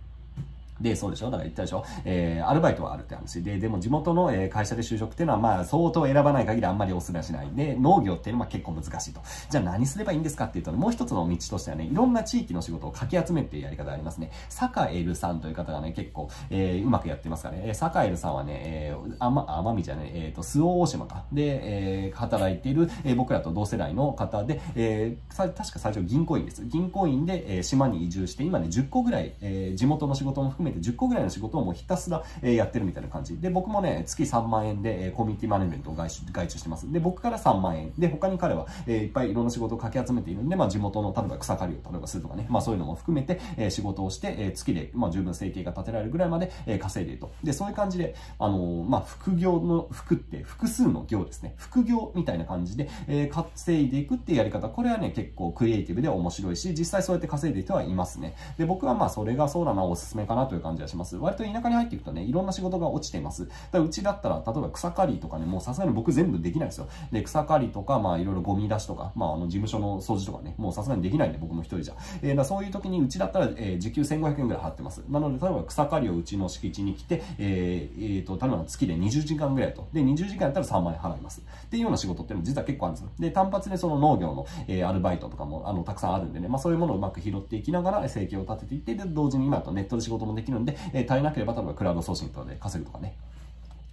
[0.82, 1.26] で、そうでしょ？
[1.26, 1.84] だから言ったでしょ？
[2.06, 3.44] えー、アルバイトはあるって話。
[3.44, 7.50] で、でも地元の、えー、会社で就職っていうのは、まあ、相当選ばない限りあんまりおすすめはしない。
[7.56, 9.22] で、農業っていうのは結構難しいと。
[9.50, 14.32] じゃあ何すればいいんですかっていうと、もう一つの道としてはね、いろんな地域の仕事をかき集めっていうやり方がありますね。
[14.50, 17.74] サカエルさんという方がね、結構、えー、うまくやってますからね。
[17.74, 21.24] サカエルさんはね、えー、あま、奄美じゃね、えっ、ー、と、周防大島か。
[21.32, 26.66] で、えー、働いている、えー、僕らと同世代の方で、えー、確か最初銀行員です。
[26.66, 33.38] 銀行員で、えー、島に移住して、今ね、10個ぐらい、えー、地元の仕事も含めめて10個ぐらいの仕事をもうひたすら、やってるみたいな感じ。
[33.40, 36.92] で、僕もね、月3万円で、コミュニティマネジメントを外注してます。
[36.92, 37.92] で、僕から3万円。
[37.98, 47.32] で、他に彼は、いっぱいいろんな仕事をかき集めているんで、まあ地元の、例えば草刈りを例えばするとかね、まあそういうのも含めて、仕事をして、月で、まあ十分生計が立てられるぐらいまで、稼いでいると。
[47.44, 51.54] で、そういう感じで、あの、まあ副業の、副って複数の業ですね。
[51.58, 52.90] 副業みたいな感じで、
[53.32, 58.36] 稼いでいくっていうやり方、これはね、結構クリエイティブで面白いし、実際そうやって稼いでいてはいますね。
[58.58, 61.18] で、僕はまあそれがそうだな、おすすめかなという感じはします。
[61.18, 63.48] 割と田舎に入っていくとね、いろんな仕事が落ちています。
[63.48, 66.88] だからうちだったら、例えば草刈りとかね、もうさすがに僕全部できないですよ。
[67.12, 71.96] で、草刈りとか、まあいろいろゴミ出しとか、まああの事務所の掃除とかね、もうさすがにできないんで僕も一人じゃ。
[72.22, 75.04] えー、だそういう時にうちだったら、えー、時給1500円ぐらい払ってます。
[75.10, 79.88] なので、例えば草刈りをうちの敷地に来て、えー、えー、と、例えば月で20時間ぐらいと。
[79.94, 81.42] で、20時間やったら3万円払います。
[81.42, 83.12] っていうような仕事っていうのも実は結構あるんですよ。
[83.20, 93.14] で、単発でその農業の、えー、アルバイトとかも、あの、たくさんあるんでね、まあそういうものをうまく拾っていきながら生計を立てていって、で、同時に今とネットで仕事もでできるんで、えー、足りなければ例えばクラウドソーシングとかで稼ぐとかね。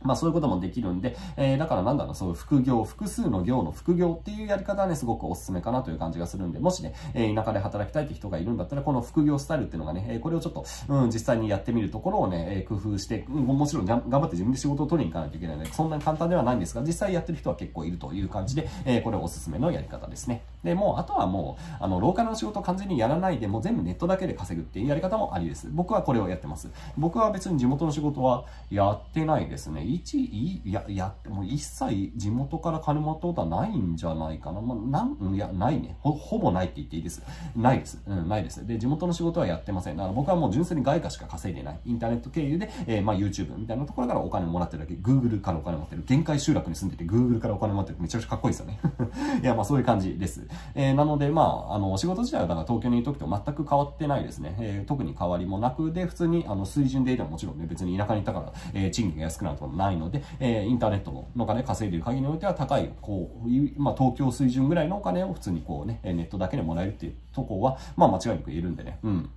[0.02, 20.42] まあそういうこともできるんで、えー、だからなんだろう、そういう副業、複数の業の副業っていうやり方はね、すごくおすすめかなという感じがするんで、もしね、えー、田舎で働きたいって人がいるんだったら、この副業スタイルっていうのがね、えー、これをちょっと、うん、実際にやってみるところをね、え、工夫して、うん、もちろん頑張って自分で仕事を取りに行かないといけないので、そんなに簡単ではないんですが、実際やってる人は結構いるという感じで、え、これおすすめのやり方ですね。
[20.62, 25.68] で、もう、あとはもう、あの、ローカルの仕事を完全にやらないで、もう全部ネットだけで稼ぐっていうやり方もありです。
[25.70, 26.68] 僕はこれをやってます。
[26.96, 29.87] 僕は別に地元の仕事はやってないですね。
[29.88, 34.60] 一、いや、やっても一切地元から金もらったことはないんじゃないかな。
[34.60, 35.96] まあ、なん、いや、ないね。
[36.00, 37.22] ほ、ほぼないって言っていいです。
[37.56, 38.02] ないです。
[38.06, 38.66] うん、ないです。
[38.66, 39.96] で、地元の仕事はやってません。
[39.96, 41.80] だから僕はもう純粋に外貨しか稼いでない。
[41.84, 44.94] インターネット経由で、えー、まあ YouTube みたいなところからお金もらってるだけ。
[44.94, 46.04] Google からお金もらってる。
[46.06, 47.98] 限界集落に住んでて Google からお金もらってる。
[48.00, 48.80] めちゃくちゃかっこいいですよね。
[49.42, 50.46] いや、まあそういう感じです。
[50.74, 54.56] えー、なので、まあ、あの、仕事自体はだから東京にいる時と全く変わってないですね。
[54.58, 68.98] えー、特に変わりもなくで、普通にあの水準でいればもちろんね、別に田舎にいたから、えー、賃金が安くなるとかないので、えー、インターネットのお金稼いでいる限りにおいては高い、こう、まあ、東京水準ぐらいのお金を普通にこうね、ネットだけでもらえるっていうところは、まあ間違いなく言えるんでね。
[69.02, 69.30] うん。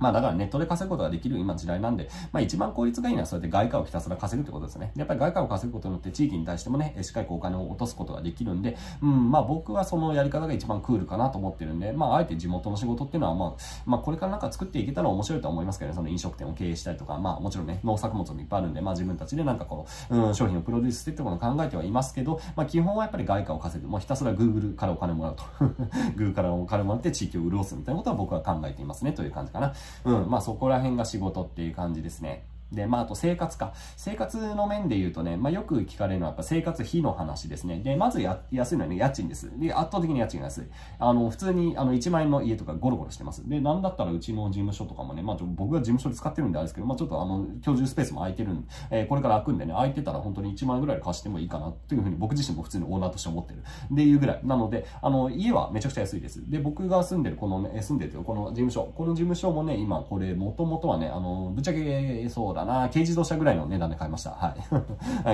[0.00, 4.92] まあだからネットで稼ぐことができる今時代なんで、まあ一番効率がいいのはそうやって外貨をひたすら稼ぐってことですね。
[4.96, 23.88] やっぱり外貨を稼ぐことによって地域に対してもね、しっかりこうお金を落とすことができるんで、うん、まあ僕はそのやり方が一番クールかなと思ってるんで、まああえて地元の仕事っていうのはまあ、まあこれからなんか作っていけたら面白いと思いますけどね、その飲食店を経営したりとか、まあもちろんね、農作物もいっぱいあるんで、まあ自分たちでなんかこの、うん、商品をプロデュースしてってことを考えてはいますけど、まあ基本はやっぱり外貨を稼ぐ。
[23.88, 25.44] もうひたすら Google からお金もらうと。
[26.16, 29.72] Google からお金もらって地域を潤すみたいなことは僕は考えていますね、という感じかな。
[30.04, 32.44] うん、まあそこら辺が仕事っていう感じですね。
[32.72, 33.72] で、まあ、あと生活か。
[33.96, 37.80] 生活の面で言うとね、まあ、よく聞かれるのはやっぱ生活費の話ですね。
[37.80, 39.50] で、まずや、安いのはね、家賃です。
[39.58, 40.64] で、圧倒的に家賃が安い。
[40.98, 43.48] あの、普通に、あの、1万円の家とかゴロゴロしてます。
[43.48, 53.62] で、なんだったらうちの事務所とかもね、まあ、僕が事務所で使ってるんであれですけど、まあ、ちょっとあの、居住スペースも空いてるんで、えー、これから空くんでね、空いてたら本当に1万円ぐらい貸してもいいかな、というふうに僕自身も普通にオーナーとして思ってる。
[53.90, 54.40] で、いうぐらい。
[54.44, 56.48] なので、あの、家はめちゃくちゃ安いです。
[56.50, 58.92] で、僕が住んでる、このね、住んでるこの事務所。
[58.94, 64.30] この事務所もね、今、これ、もともとはね、あの、ぶっちゃけ、そうだな、軽自動車ぐらいの値段で買いました。
[64.38, 64.54] は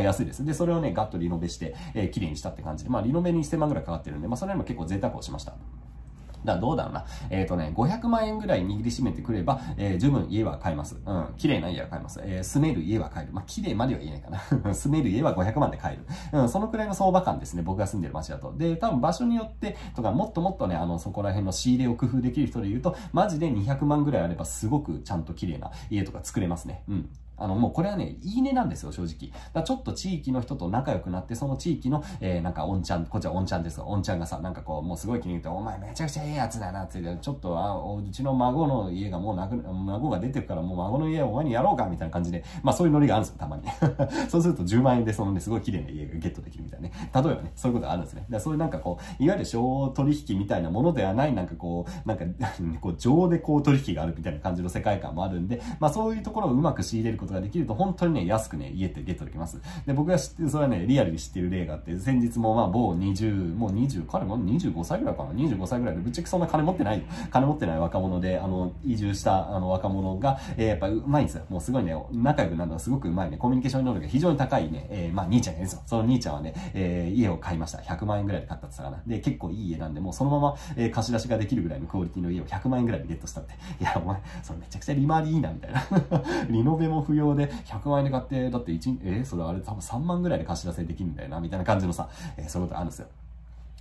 [0.00, 0.04] い。
[0.04, 0.44] 安いです。
[0.44, 5.54] で、それをね、ガッとリノベして、えー、綺麗にしたって感じで、まあ、リノベに1000万ぐらいかかってるんで、まあ、それも結構贅沢をしました。
[6.44, 7.05] だどうだろうな。
[7.31, 10.96] えっ、ー、とね、500万円ぐらい握りしめてくれば、えー、十分家は買えます。
[11.05, 11.35] うん。
[11.37, 12.20] 綺麗な家は買えます。
[12.25, 13.33] えー、住める家は買える。
[13.33, 14.75] まあ、綺麗までは言えないかな。
[14.75, 16.40] 住める家は500万で買える。
[16.40, 17.62] うん、そのくらいの相場感ですね。
[17.62, 18.55] 僕が住んでる街だと。
[18.57, 26.83] で、多分場所によって、とか、もっともっとね、あの、そこら辺の仕入れを工夫できる人で言うと、マジで200万ぐらいあれば、すごくちゃんと綺麗な家とか作れますね。
[26.88, 27.11] うん。
[27.37, 29.33] あの、もうこれはね、いいねなんですよ、正直。
[29.53, 43.64] だちょっと地域の人と仲良くなって、その地域の、えー、なんか、おんちゃん、こっちはおんちゃんですおんちゃんがさ、なんかこう、もうすごい気に入って、お前めちゃくちゃええやつだな、って言って、ちょっと、あ、うちの孫の家がもうなく、孫が出てるから、もう孫の家をお前にやろうか、みたいな感じで、まあそういうノリがあるんですよ、たまに。
[44.29, 46.94] そうすると10万円で、そのね、すごい綺麗な家がゲットできるみたいなね。
[47.14, 48.27] 例えばね、そういうことがあるんですね。
[48.31, 52.25] だそういうなんかこう、いわゆる小取引みたいなものではない、なんかこう、なんか、
[52.81, 59.60] こう、情でこう取引があるみたいな感じの世界観もあるんで、まあそういうところをうまく仕入れることができると、本当にね、安くね、家ってゲットできます。
[59.86, 71.44] で、僕が知ってる、それはね、リアルに知ってる例があって、先日もまあ、某20、もう20、彼も25歳ぐらいかな ?25 歳ぐらいで、ぶっちゃけそんな金持ってない、金持ってない若者で、あの、移住したあの若者が、えー、やっぱうまいんですよ。
[71.48, 75.82] もうすごいね、仲良くなるのはすごくうまいね、コミュニケーション能力が非常に高いね、えー、まあ、兄ちゃんがいるんですよ。
[75.86, 77.78] その兄ちゃんはね、えー、家を買いました。
[77.78, 79.14] 100万円ぐらいで買ったって言ったかな。
[79.16, 83.54] で、結構いい家なんで、もうそのまま、えー、貸し出しができるぐらいのクオリティの家を100万円ぐらいでゲットしたって。
[83.80, 85.82] いや、お前、それめちゃくちゃ利回りいいな、みたいな。
[86.50, 93.09] リノベも不要で100万円で買って、だって1、えー、それあれ多分3万ぐらいで貸し出せできるんだよな、みたいな感じのさ、えー、そういうことあるんですよ。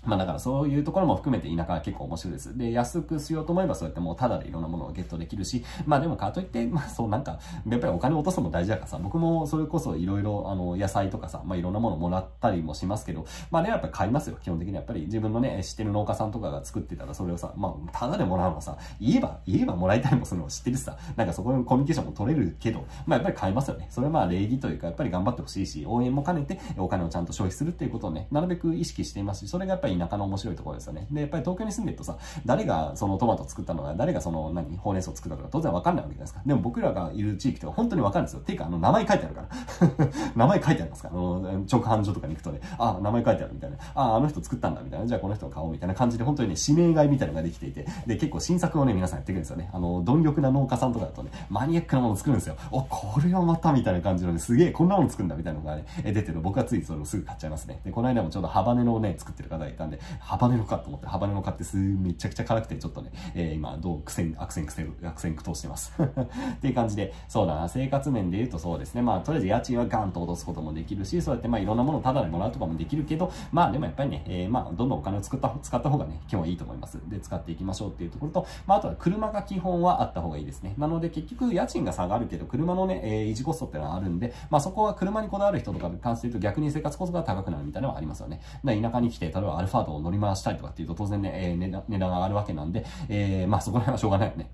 [0.06, 2.58] まあだからそういうところも含めて田舎は結構面白いです。
[2.58, 14.38] で、安くしようと思えばそうやってもうタダでいろんなものをゲットできるし、まあでもかといって、 まあそうなんか、やっぱりお金を落とすのも大事だからさ、僕もそれこそいろいろあの野菜とかさ、まあいろんなものもらったりもしますけど、まあね、やっぱ買いますよ。
[14.42, 23.88] 基本的にやっぱり自分のね、知ってる農家さんとかが作ってたらそれをさ、まあタダでもらうのさ、言えば、言えばもらいたいもするのを知ってるしさ、なんかそこにコミュニケーションも取れるけど、まあやっぱり買いますよね。
[23.90, 31.08] それはまあ礼儀というか、やっぱり頑張ってほしいし、応援も兼ねてお金をちゃんと消費するっていうことをね、なるべく意識していますし、それがやっぱり田舎の面白いところですよね。
[31.12, 36.42] で、やっぱり東京に住んでるとさ、誰がそのトマト作ったのか、誰がその何、ほうれん草作ったのか当然わかんないわけじゃないですか。
[36.46, 38.42] でも僕らがいる地域とか本当にわかるんですよ。
[38.42, 39.48] ていうか、あの、名前書いてあるから。
[40.36, 41.10] 名前書いてありますか。
[41.12, 43.78] あの、直販所とかに行くとね、あ、名前書いてあるみたいな。
[43.96, 45.06] あ、あの人作ったんだみたいな。
[45.06, 49.70] じゃあこの人の顔みたいな感じで本当にね、指名買いみたいなのができていて、で、結構新作をね、皆さんやってくるんですよね。
[49.74, 52.56] あの、貪欲な農家さんとかだとね、マニアックなもの作るんですよ。
[52.72, 57.80] お、これはまたみたいな感じのね、すげえ、こんなもの作るんだみたいなのがね、出てる僕はついそれをすぐ買っちゃいますね。
[57.84, 65.94] で、この間もちょうどハバネのね、作ってる方がいたんで、ハバネのかと思って、ハバネのかってすめちゃくちゃ辛くて、ちょっとね、えー、今、どう苦戦、悪戦苦戦、悪戦苦闘してます。
[66.02, 77.00] っていう感じで、そうだな、生活面で言うとそうですね、まあ、とりあえず家賃はガンと落とすこともできるし、そうやってまあ、いろんなものをタダでもらうとかもできるけど、まあ、でもやっぱりね、えー、まあ、どんどんお金を作った、使った方がね、基本はいいと思います。
[77.10, 80.74] で、使っていきましょうっていうところと、まあ、あとは車が基本はあった方がいいですね。
[80.78, 88.42] なので、結局、家賃が下がるけど、車のね、えー、維持コストってのはあるんで、まあ、そこは車にこだわる人とかに関して言うと、逆に生活コストが高くなるみたいなのはありますよね。
[88.64, 94.50] 田舎に来て、例えばアルファードを乗り回したいとかっていうと、当然ね、えー、値段値段が上がるわけなんで、えー、まあそこら辺はしょうがないよね。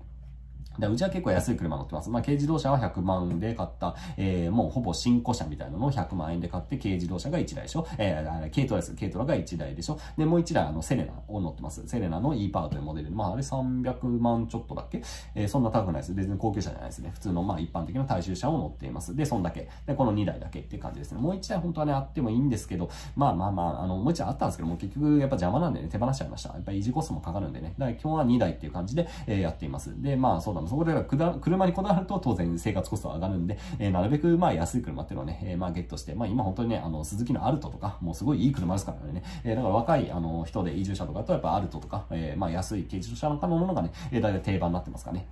[0.78, 2.10] で、うちは結構安い車乗ってます。
[2.10, 7.86] まあ、軽自動車は100万で買った、えー、もうほぼ新古車みたいなのを100万円で買って、軽自動車が1台でしょ。
[7.98, 8.94] えー、軽トラです。
[8.94, 9.98] 軽トラが1台でしょ。
[10.16, 11.86] で、もう1台、あの、セレナを乗ってます。
[11.86, 13.10] セレナの e パーというモデル。
[13.10, 15.02] まあ、あれ300万ちょっとだっけ？
[15.34, 16.14] えー、そんな高くないです。
[16.14, 17.10] 別に高級車じゃないですね。
[17.14, 19.14] 普通の、まあ、一般的な大衆車を乗っています。
[19.14, 19.68] で、そんだけ。
[19.86, 21.20] で、この2台だけっていう感じですね。
[21.20, 26.50] もう1台本当はね、あってもいいんですけど、まあまあまあ、あの、もう1台あったんですけども、結局やっぱ邪魔なんでね、手放しちゃいました。
[26.50, 27.74] やっぱり維持コストもかかるんでね。
[27.78, 30.00] だから今日は2台っていう感じで、えー、やっています。
[30.02, 30.92] で、まあ、そうだそこで
[31.40, 45.26] 車にこだわると当然生活コストは上がるんで、えー、なるべくまあ安い車っていうのをね、えー、まあゲットして、まあ今本当にね、あの、鈴木のアルトとか、もうすごいいい車ですからね、えー、だから若いあの人で移住者とかとやっぱアルトとか、えー、まあ安い軽自動車なんかのものがね、えー、大体定番になってますかね。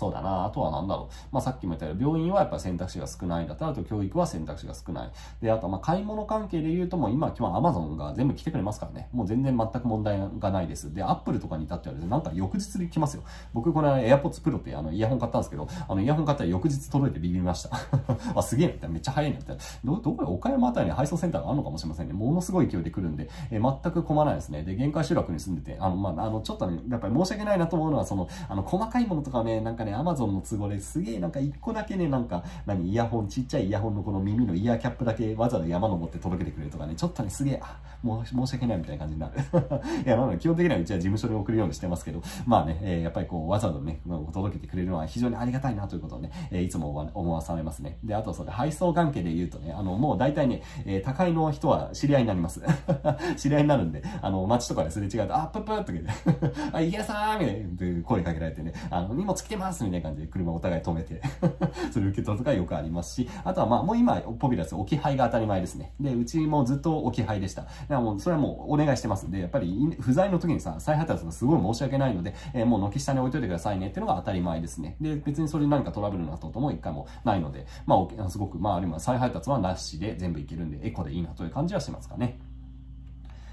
[0.00, 0.46] そうだな。
[0.46, 1.14] あとは何だろう。
[1.30, 5.10] まあ、さっきも言ったように、病院はやっぱ選択肢が少ないだったら、あと教育は選択肢が少ない。
[5.42, 9.10] で、あとまあ、買い物関係で言うとも今、今日は Amazon が全部来てくれますからね。
[9.12, 10.94] もう全然全く問題がないです。
[10.94, 13.24] で、Apple とかに至ってはですね、なんか翌日で来ますよ。
[13.52, 17.70] 僕、これ AirPods Pro ってあの、イヤホン買ったんですけど、あの、イヤホン買ったら翌日届いてビビりました。
[18.34, 18.94] あ、すげえな、みたいな。
[18.94, 19.62] めっちゃ早いな、みたいな。
[19.84, 22.14] ど、どこ岡山あたりに配送センターがあるのかもしれませんね。
[22.14, 24.62] ものすごい勢いで来るんで、え、全く困らないですね。
[24.62, 39.34] で、限界集落に住んでて、あの、まあ、あの、ちょっとね、やっぱり申し訳ないなと思うのは、その、あの、細かいものとかね、なんかね、Amazon の都合れすげえなんか一個だけね、なんか、何、イヤホン、ちっちゃいイヤホンのこの耳のイヤーキャップだけわざわざ山登って届けてくれるとかね、ちょっとね、すげえ、あ、もう申し訳ないみたいな感じになる。
[40.04, 44.00] いや、まあ、基本的にはうちは事務所に送るようにしてますけど、まあね、えー、やっぱりこう、わざわざね、
[44.32, 47.98] 届けてくれるのは非常にありがたいなということをね、えー、いつも思わされますね。
[48.04, 52.62] で、あとそれ、配送関係で言うとね、あの、もう大体ね、えー、高いの人は知り合いになります。
[53.36, 56.10] 知り合いになるんで、あの、街とかですれ違うと、あ、プップッと言って、
[56.72, 61.20] あ、池田さんみたいな声かけられてね、あの、荷物来てますみたいな感じで車お互い止めて
[61.92, 65.92] それ受け取るとかよくありますし、あとはまあもう今、ポピュラス置き配が当たり前ですね。
[66.00, 67.62] で、うちもずっと置き配でした。
[67.62, 74.96] だからもうそれはもうお願いしてますんで、やっぱり不在の時にさ、再配達がすごい申し訳ないので、えー、もう軒下に置いといてくださいねっていうのが当たり前ですね。
[75.00, 82.38] で、別にそれに何かトラブルなったことも一回もないので、まあ、すごく、まあ、あるいは再配達はなしで全部いけるんで、エコでいいなという感じはしますかね。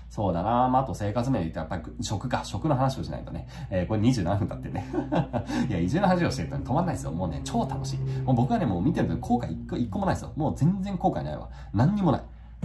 [0.10, 3.48] そうだなまあ、あと生活面で言ったらやっぱり食か、食の話をしないとね。
[3.70, 4.88] えー、これ27分経ってね。
[5.70, 7.12] いや、移住の話をしてると、ね止まんないですよ。
[7.12, 8.00] もうね、超楽しい。
[8.24, 10.32] もう僕はね、もう見てると後悔一個一個もないですよ。
[10.36, 11.50] もう全然後悔ないわ。
[11.74, 12.22] 何にもない。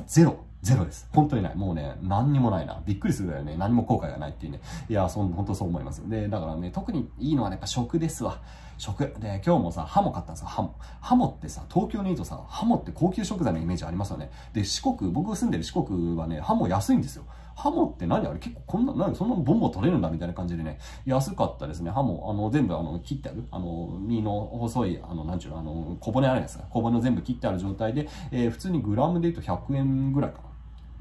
[0.07, 0.37] ゼロ。
[0.63, 1.09] ゼロです。
[1.13, 1.57] 本当にない。
[1.57, 2.81] もうね、何にもないな。
[2.87, 4.61] びっくりするぐらいね、何も後悔がないっていうね。
[4.89, 6.09] いや、そん本当そう思います。
[6.09, 8.41] で、だからね、特にいいのはね、やっぱ食ですわ。
[8.79, 9.13] 食。
[9.19, 10.77] で、今日もさ、ハモ買ったんですよ、ハモ。
[11.01, 14.31] ハモってさ、東京にいるとさ、ハモって高級食材のイメージありますよね。
[14.53, 17.25] で、四国、僕が住んでる四国はね、ハモ安いんですよ。
[17.57, 18.39] ハモって何あれ？
[18.39, 21.91] 結構こんな、何そんなボンボン取れるんだみたいな感じでね、安かったですね。
[21.91, 23.47] ハモ、あの、全部あの、切ってある。
[23.51, 26.65] あの、身の細い、あの、なんちゅうの、あの、小骨あるんですか。
[26.71, 30.52] 小骨を全部切ってある状態で、えー、普通にグラムで言うと100円ぐらいかな。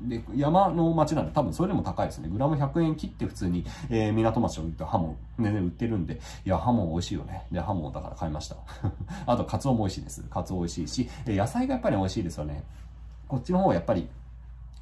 [0.08, 2.30] で、山の町なんで多分それでも高いですね。
[2.30, 7.44] グラム100円切って普通に、えー、港町を売ってハモ、ね、売ってるんで、いや、ハモ美味しいよね。
[7.52, 8.56] で、ハモだから買いました。
[9.26, 10.24] あと、カツオも美味しいです。
[10.30, 12.64] カツオ美味しいし、野菜がやっぱり美味しいですよね。
[13.28, 14.08] こっちの方はやっぱり、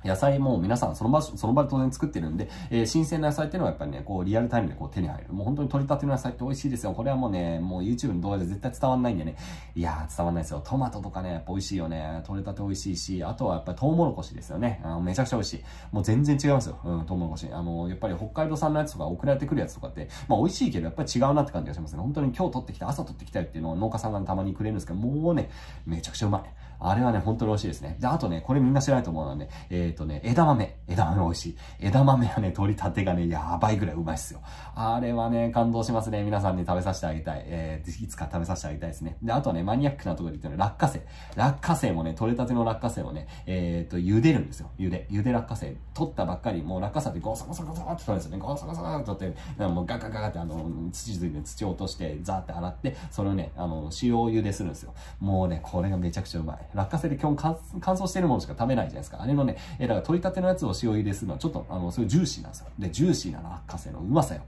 [0.03, 5.33] 野菜も皆さんその場、その場で当然作ってるんで、えー、新鮮な野菜っていうのはやっぱりね、こう、リアルタイムでこう手に入る。
[5.33, 6.93] もう本当に取り立ての野菜って美味しいですよ。
[6.93, 9.35] これはもうね、もう YouTube の動画で絶対伝わんないんでね。
[9.75, 10.61] いやー、伝わんないですよ。
[10.63, 12.23] トマトとかね、やっぱ美味しいよね。
[12.25, 14.81] 取れたて美味しいし、あとはやっぱりトウモロコシですよね。
[14.85, 15.63] あめちゃくちゃ美味しい。
[15.91, 16.79] もう全然違いますよ。
[16.85, 17.49] うん、トウモロコシ。
[17.51, 22.01] あの、やっぱり北海道産のやつとか送られてくるやつとかって、まあ美味しいけどやっぱり違うなって感じがしますね。
[22.01, 25.49] 本当に今日取ってきた、朝取ってきたよっていうのを農家さんがたまにくれるんですけど、もうね、
[25.85, 26.43] めちゃくちゃうまい。
[26.79, 27.97] あれはね、本当に美味しいですね。
[27.99, 30.77] で、あとね、これみんな知らないと思うのはね、えっ、ー、とね、枝豆。
[30.87, 31.57] 枝豆美味しい。
[31.79, 34.41] 枝豆はね、取り立てがね、やばいぐらいうまいっすよ。
[34.75, 36.23] あれはね、感動しますね。
[36.23, 37.43] 皆さんに食べさせてあげたい。
[37.45, 39.17] えー、いつか食べさせてあげたいですね。
[39.21, 41.01] で、あとね、マニアックなところで言ったら、落花生。
[41.35, 44.71] 落花生もね、取れたての落花生をね、えっ、ー、と、茹でるんですよ。
[44.79, 45.07] 茹で。
[45.11, 45.75] 茹で落花生。
[45.93, 48.37] 取ったばっかり、もう落花生ってゴソゴソゴソって取るんですよね。
[48.37, 54.93] ゴソゴソって取って、もうガガガガってあの、土ついて土を落として、ザーって洗って、それをね、あの、塩を茹でするんですよ。
[55.19, 56.68] もうね、これがめちゃくちゃうまい。
[56.73, 59.21] 落花生で基本乾燥してるものしか食べないじゃないですか。
[59.21, 62.67] あれのね、えだから取り立てのやつを塩茹でするのはちょっと、あの、そういうジューシーなんですよ。
[62.77, 64.41] で、ジューシーな落花生のうまさよ。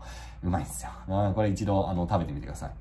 [0.43, 0.91] うまいんですよ。
[1.33, 2.71] これ一度、あの、食べてみてください。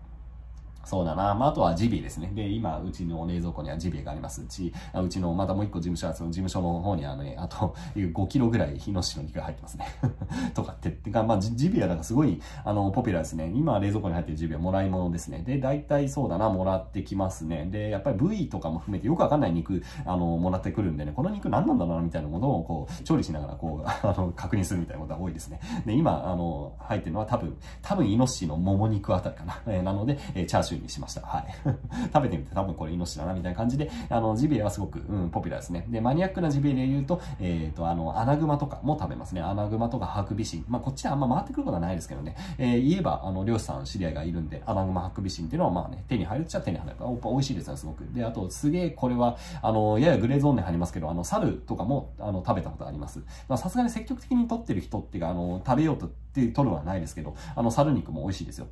[0.84, 1.34] そうだな。
[1.34, 2.30] まあ、あとはジビエですね。
[2.34, 4.42] で、今、うちの冷蔵庫にはジビエがあります。
[4.42, 9.86] うち、うちの、またもう一個事務所は、その事務所の方にはね、あと、5キロぐらいイノシシの肉が入ってますね。
[10.54, 13.52] とかって、てか、まあ、ジビエはなんかすごい、あの、ポピュラーですね。
[13.54, 15.42] 今、冷蔵庫に入ってるジビエはもらい物ですね。
[15.46, 17.66] で、大体そうだな、もらってきますね。
[17.70, 25.60] で、やっぱり部位とかも含めてよくわかんない肉、あの、もらってくるんでね、この肉何なんだろうな、みたいなものを、こう、調理しながら、こう、 あの、確認するみたいなことが多いですね。
[25.86, 29.60] で、今、あの、入ってるのは多分、多分、イノシシのもも肉あたりかな。
[29.66, 31.20] えー、なので、えー、チャーシューにしました。
[31.20, 31.54] はい。
[32.12, 35.86] 食べてみて多分これイノシシだなみたいな感じで、あの、ジビエはすごく、うん、ポピュラーですね。
[35.88, 39.42] で、マニアックなジビエで言うと、えっ、ー、と、あの、アナグマとかも食べますね。
[39.42, 40.64] アナグマとかハクビシン。
[40.68, 42.36] まあ、こっちはあんま回ってくることはないですけどね。
[42.58, 46.96] えー、言えば、あの、猟師さん知り合いがいるんで、アナグマハクビシンっていうのはまあね、手に入るっちゃ手に入る。
[47.00, 48.04] やっぱ美味しいですよ、すごく。
[48.12, 53.20] で、あと、すげえこれは、あの、ややグレーゾーンで入りますけど、あの、猿とかも、あの、食べたことあります。
[53.56, 58.66] さすがに積極的に取ってる人っていうか、あの、食べようとって取るはないですけど、あの、猿肉も美味しいですよ。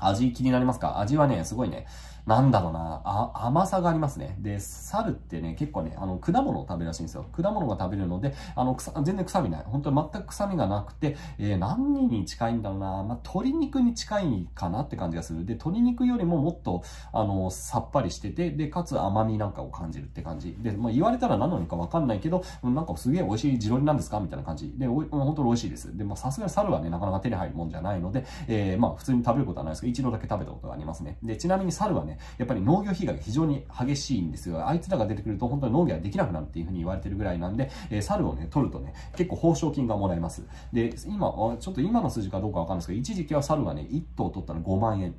[0.00, 1.00] 味気になりますか？
[1.00, 1.86] 味はね、すごいね、
[2.26, 4.36] なんだろうな、あ、甘さがありますね。
[4.40, 7.24] で、猿ってね、結構ね、あの、果物を食べるらしいんですよ。
[7.32, 9.64] 果物が食べるので、あの、全然臭みない。
[9.66, 15.44] 本当に全く臭みがなくて、えー、何に近いんだろうな、まあ、鶏肉に近いかなって感じがする。
[15.44, 16.82] で、鶏肉よりももっと、
[17.12, 20.56] あの、さっぱりしてて、で、かつ甘みなんかを感じるって感じ。
[20.60, 24.20] で、まあ、言われたら何なのかわかんないけど、なんかすげえ美味しい地鶏なんですか？
[24.20, 24.72] みたいな感じ。
[24.76, 25.96] で、お本当に美味しいです。
[25.96, 31.18] で、まあ、さすがに猿はね、なかなか手に入るもんじゃないので、えー、まあ、普通に食べることはないですけど、一度だけ食べたことがありますね。
[31.22, 34.66] で、ちなみに猿はね、やっぱり農業被害が非常に激しいんですよ。
[34.66, 40.42] あいつらが出てくると本当に農業ができなくなるっていうふうに言われてるぐらいなんで、えー、猿をね、取るとね、結構報奨金がもらえます。
[40.72, 45.14] で、今、ちょっと今の数字かどうかわかんないですけど、一時期は猿がね、1頭取ったら5万円。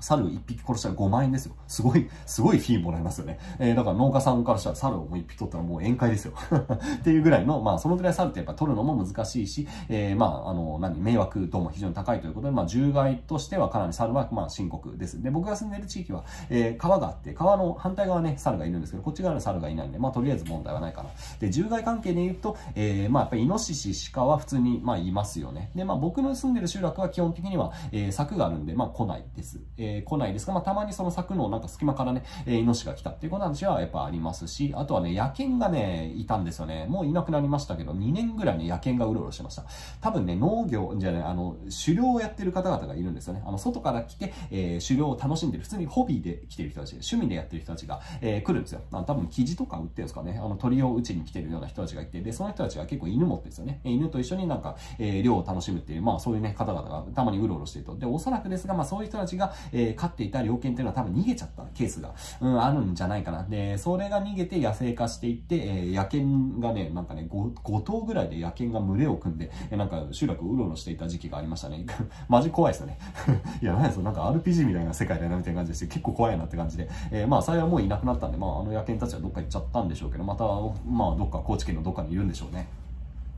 [0.00, 1.54] 猿1匹殺したら5万円ですよ。
[1.66, 3.38] すごい、すごいフィーもらえますよね。
[3.58, 6.34] えー、だから農家さんからしたら猿をもう1匹取ったらもう宴会ですよ。
[6.98, 15.22] っていうぐらいの、まあそのぐらい猿ってやっぱ取るのも難しいし、えー、まああの、何、迷惑度も非常に高いということで、まあ獣害としてはかなり猿はまあ深刻です。
[15.22, 21.10] で、僕が住んでる地域は、えー、川があって、川の反対側ね、猿がいるんですけど、こっち側に猿がいないんで、まあとりあえず問題はないかな。
[21.40, 25.70] で、獣害関係で言うと、えー、まあやっぱりイノシシ、鹿は普通にまあいますよね。
[25.74, 29.60] で、まあ僕の住んでる集落は基本的には、えー、柵があるんで、まあ来ないです。
[29.76, 36.86] えー、え来ないですが、まあたまにその柵のなんか隙間からね、えー、イノシが来たっていう話はやっぱありますし、あとはね、野犬がね、いたんですよね。
[36.88, 39.64] もういなくなりましたけど、2年ぐらいね、野犬がうろうろしてました。
[40.00, 43.42] 多分ね、農業、じゃね、あの、狩猟をやってる方々がいるんですよね。
[43.46, 48.80] あの、外から来て、えー、狩猟を楽しんでる、普通にホビーで来てる人たち、趣味でやってる人たちが、えー、来るんですよ。
[48.92, 50.40] あの多分、生地とか売ってるんですかね。
[50.42, 53.80] あの、鳥を打ちに来てるような人たちがいて、で、その人たちが結構犬持ってるんですよね。
[53.84, 57.96] 犬と一緒になんか、えー、猟を楽しむっていう、まあ、そういうね、方々がたまにうろうろしてると。
[57.96, 63.44] で、おそらくですが、まあ、そういう人たちが、ー、飼っていた猟犬っていうのは多分逃げちゃったケースが、うん、あるんじゃないかな。
[63.44, 71.84] で、それが逃げて野生化していって、えー、野犬がね、なんかね5、5頭ぐらいで野犬が群れを組んで、えなんか集落をうろうろしていた時期がありましたね。
[72.28, 72.98] マジ怖いですよね。
[73.62, 74.02] いや、何ですよ。
[74.02, 76.88] なんか RPG みたいな世界だなみたいな感じでして、結構怖いなって感じで。
[77.10, 80.44] えー、まあ、幸いもういなくなったんで、まあ、あの野犬たちはどっか行っちゃったんでしょうけど、また、
[80.86, 82.66] まあ、どっか高知県のどっかにいるんでしょうね。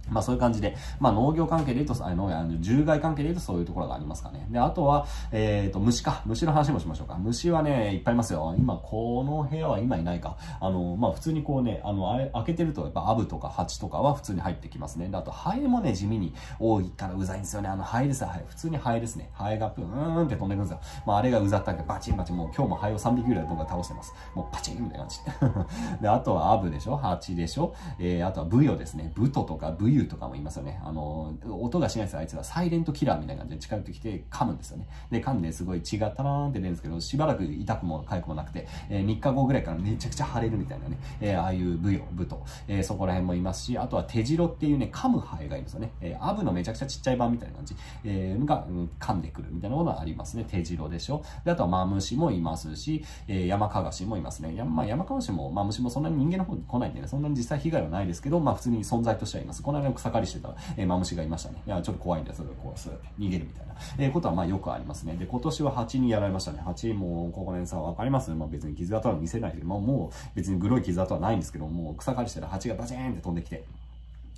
[0.08, 4.46] まあそういう感じで、まあ農業関係で言うと、あの、あの獣害関係で言うとそういうところがありますかね。
[4.50, 6.22] で、あとは、えっ、ー、と、虫か。
[6.26, 7.16] 虫の話もしましょうか。
[7.16, 8.54] 虫はね、いっぱいいますよ。
[8.58, 10.36] 今、この部屋は今いないか。
[10.60, 15.08] あの、まあ普通にこうね、あの、あれ、開けてると、やっぱアブとかハチとかは普通に入ってきますね。
[15.08, 17.68] で、あと、ハエもね、地味に多いからうざいんですよね。
[17.68, 18.44] あの、ハエですよ、ハエ。
[18.46, 19.30] 普通にハエですね。
[19.32, 20.80] ハエがプーンって飛んでくるんですよ。
[21.06, 24.12] まああれがうざったけど、バチンバチン、もう今日もハエを3匹ぐらい僕が倒してます。
[24.34, 26.00] もうパチンみたいな感じ。
[26.02, 26.96] で、あとはアブでしょ？
[26.96, 27.74] ハチでしょ？
[27.98, 29.12] えー、あとはブヨですね。
[29.14, 30.80] ブトとかブ武とかもいますよね。
[30.84, 32.44] あの、音がしないですあいつら。
[32.44, 34.86] サイレントキラーみたいな感じで近寄ってきて噛むんですよね。
[35.10, 45.92] で、噛んですごい血がタラーンって出るんですけど、しばらく痛くも痒くもなくて、えー、3日後ぐらいからめちゃくちゃ腫れるみたいなね、えー、ああいう武勇、武と、えー、そこら辺もいますし、あとは手白っていうね、噛むハエがいるんですよね。
[46.00, 47.74] えー、アブのめちゃくちゃちっちゃい版みたいな感じ、
[48.04, 50.44] えー、が、うん、噛んでくるみたいなものはありますね。
[50.48, 51.22] 手白でしょ。
[51.44, 54.54] で、あとはマムシもいますし、えー、山かがしもいますね。
[54.54, 59.62] やまあ、山かがしもマムシもそんなに人間の方に来ないんでね、そんなに実際被害はないですけど、まあ普通に存在としてはいます。
[59.62, 61.62] この間草刈りしてた、えー、マムシがいましたね。
[61.66, 62.88] いや、ちょっと怖いんで、それをこう、す
[63.18, 65.14] 逃げるみたいな、えー、ことはまあよくありますね。
[65.16, 66.60] で、今年は蜂にやられましたね。
[66.64, 68.30] 蜂も、ここねさ、わかります？
[68.32, 73.64] まあ別に傷跡は見せないけど、まあもう別にグロい傷跡はないんですけど、もう草刈りしてたら蜂がバチーンって飛んできて、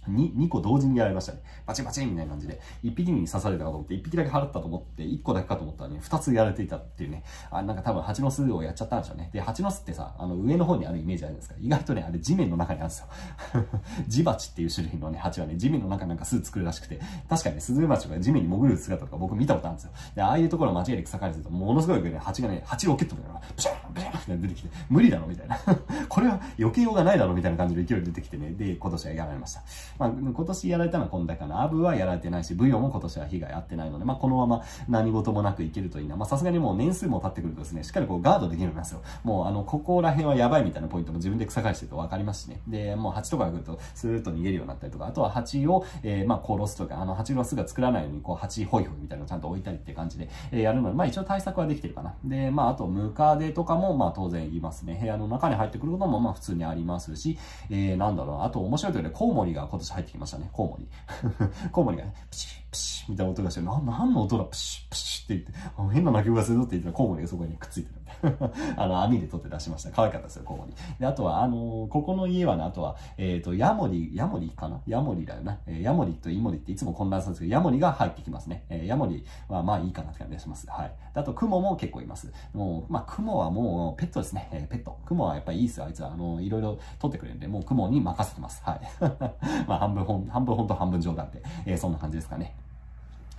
[0.08, 1.42] 2, 2個同時にやられましたね。
[1.66, 9.30] バチバチみたいな感じで、1匹に刺されたかと思って、1匹だけ払ったと思って、1個だけかと思ったらね、2つやられていたっていうね、あなんか多分蜂の巣をやっちゃったんでしょうね。
[9.32, 13.06] で、蜂の巣ってさ、あの上の方にあるイメージあるんですか意外とね、あれ地面の中にあるんですよ。
[14.08, 19.92] ジバチっていう種類のね、蜂はね、地面の中なんか巣作るらしくて、確かにね、スズメバチとか地面に潜る姿とか僕見たことあるんですよ。
[20.14, 25.58] で、ああいうところ間違えて草刈りすると、ものすごいね、蜂がね、蜂ロケットみたいな、プシャンプシャンって出てきて、無理だろみたいな。
[26.08, 29.62] これは避けようがないだろみたいな感じで勢い出てきてね、で、今年はやられました。
[30.02, 31.62] まあ、今年やられたのは今代かな。
[31.62, 36.16] アブはやられてないし、ブヨも今年は被害あってないので、まあ、このまま何事もなくいけるといいな。
[36.16, 39.02] まあ、さすがにもう年数も経ってくるとですね、しっかりこうガードできるんですよ。
[39.22, 42.60] もう、あの、ここら辺はやばいみたいなポイントも自分で草刈りしてると分かりますしね。
[42.66, 52.14] で、もう蜂とかが来ると、スーッと逃げるようになったりとか、あとは蜂を、えー、まあ、殺すとか、あの、蜂の巣が作らないように、こう、蜂ホイホイみたいなのをちゃんと置いたりって感じで、えー、やるので、まあ、一応対策はできてるかな。
[52.24, 54.98] で、まあ、あと、ムカデとかも、まあ、当然いますね。
[55.00, 57.38] 部屋の中に入ってくることも、まあ、普通にありますし、
[57.70, 60.48] えー、なんだろうあと、面白いところで、コウモリが今年入ってきましたね。
[60.52, 60.88] コウモリ。
[61.72, 68.02] コウモリがね、プチッ、プシッみたいな音がして、な、何の音だ、プシッ、プシッって言って、変な鳴き声するぞって言ったらコウモリがそこにくっついてる。
[68.76, 69.90] あの、網で取って出しました。
[69.90, 70.72] 可愛かったですよ、コウモリ。
[70.98, 74.80] で、あとは、あのー、ここの家はね、あとは、えっ、ー、と、ヤモリ、ヤモリかな？
[74.86, 75.58] ヤモリだよな？
[75.66, 78.64] えー、ヤモリとイモリっていつも混乱するんですけど、ヤモリが入ってきますね。
[78.68, 80.68] えー、ヤモリはまあいいかなって感じがします。
[80.70, 80.92] はい。
[81.14, 82.32] あと、クモも結構います。
[82.54, 84.48] もう、まあ、クモはもうペットですね。
[84.52, 84.98] えー、ペット。
[85.04, 86.12] クモはやっぱりいいですよ、あいつは。
[86.12, 88.62] あの、いろいろ取ってくれるんで、もうクモに任せてます。
[88.64, 88.80] はい。
[89.66, 92.54] まあ、半分、半分ほんと半分冗談で、えー、そんな感じですかね。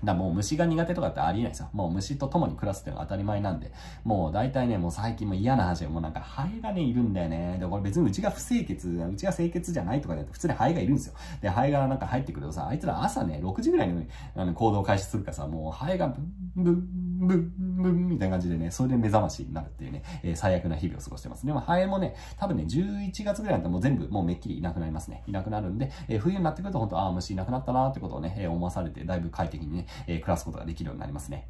[0.04, 1.70] だもう虫が苦手とかってありえないですよ。
[1.74, 3.72] もう虫と共に暮らすっていうのが当たり前なんで、
[4.04, 7.58] もう大体ね、もう最近も嫌な話で、もうなんかハエがね、いるんだよね。
[7.60, 11.14] で、これ別にうちが不清潔、うちが清潔じゃないとかで普通にハエがいるんですよ。
[11.41, 21.45] で、ハエがなんか入ってくるとさ、あいつら朝ね、6時ぐらいにあの行動開始するからさ、もうハエがブンブンブンブンみたいな感じでね、それで目覚ましになるっていうね、えー、最悪な日々を過ごしてます。
[21.45, 25.24] でもハエもね、多分ね、11月ぐらいだったらもう全部もうめっきりいなくなりますね。
[25.28, 31.48] いなくなるんで、えー、冬になってくると本当、ああ、虫いなくなったなーってことをね、えー、思わされて、だいぶ快適にね、え暮らすことができるようになりますね。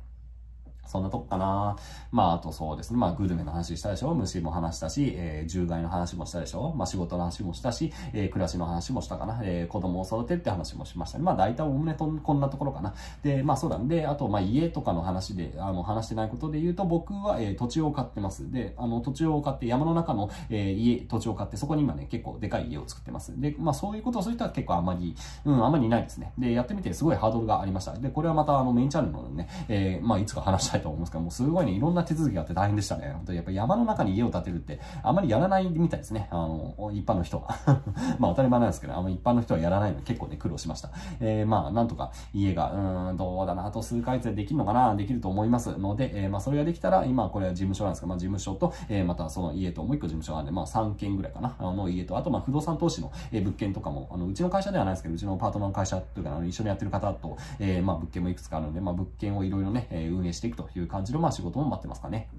[0.85, 1.75] そんなとこかな。
[2.11, 2.97] まあ、あとそうですね。
[2.97, 9.39] まあ、グルメの話したでしょ虫も話したし、えー、獣害の話もしたでしょまあ、仕事の話もしたし、えー、暮らしの話もしたかな。
[9.43, 11.23] えー、子供を育てるって話もしましたね。
[11.23, 12.93] まあ、大体おおむねとこんなところかな。
[13.23, 18.51] で、まあ、そうだんで、あと、まあ、家とかの話で、あの、話してないことで言うと、僕は、えー、土地を買ってます。
[18.51, 23.39] で、あの、土地を買って、山の中の、えー、家、土地を買って、そこに今ね、結構でかい家を作ってます。
[23.39, 25.15] で、まあ、そういうことをする人は結構あんまり、
[25.45, 26.33] うん、あんまりいないですね。
[26.37, 27.93] で、やってみてすごいハードルがありました。
[27.93, 33.11] で、これはまた、あの、メインチャンネルのね、えー、まあ、いつか話したたいと思うんですけども、すごいね、いろんな手続きがあって大変でしたね。
[33.13, 36.27] 本当にやっぱ山の中に家を建てるって、あまりやらないみたいですね。
[36.31, 37.47] あの、一般の人は。
[38.19, 40.89] まあ当たり前なんですけど、あの一般の人はやらないので結構ね、苦労しました。
[41.19, 62.29] えー、まあなんとか家が、うん、どうだな、あと数ヶ月でできるのかな、できると思いますので、えー、まあそれができたら、今これは事務所なんですけど、まあ事務所と、えー、またその家ともう一個事務所があるんで、まあ3件ぐらいかな、あの家と、あとまあ不動産投資の、え物件とかも、あの、うちの会社ではないですけど、うちのパートナーの会社というか、あの一緒にやってる方と、えー、まあ物件もいくつかあるので、まあ物件をいろいろね、運営していくとという感じの、まあ仕事も待ってますかね。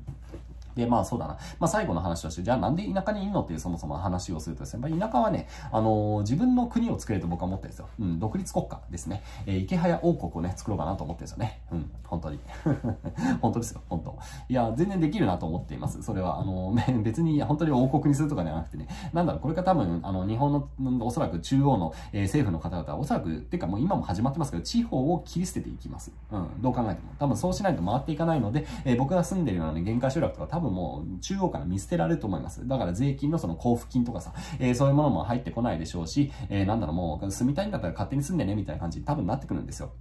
[0.75, 1.35] で、まあそうだな。
[1.59, 7.89] まあ最後の話として、じゃあなんで田舎にいるのっていうそもそも話をするとですね、やっぱ田舎はね、あのー、自分の国を作れると僕は思ってるんですよ。
[8.01, 9.23] うん、独立国家ですね。
[9.47, 11.61] えー、池早王国をね、作ろうかなと思ってるんですよね。
[11.73, 12.39] うん、本当に。
[13.41, 14.19] 本当ですよ、本当。
[14.49, 16.03] いや、全然できるなと思っています。
[16.03, 26.13] それは、あのー、別に本当に王国にするとかではなくてね、なんだろう、これが多分、あの、日本の、おそらく中央の、えー、政府の方々は、おそらく、ってかもう今も始まってますけど、地方を切り捨てていきます。
[26.31, 27.13] うん、どう考えても。
[27.19, 32.67] 多分そうしないと回っていかないので、えー、僕が住んでるようなね、限界集落とか多分もう中央から見捨てられると思います。
[32.67, 39.93] だから税金のその交付金とかさ、えー、そういうものも入ってこないでしょうし、えー、なんだろう、もう住みたいんだったら勝手に住んでね、みたいな感じに多分なってくるんですよ。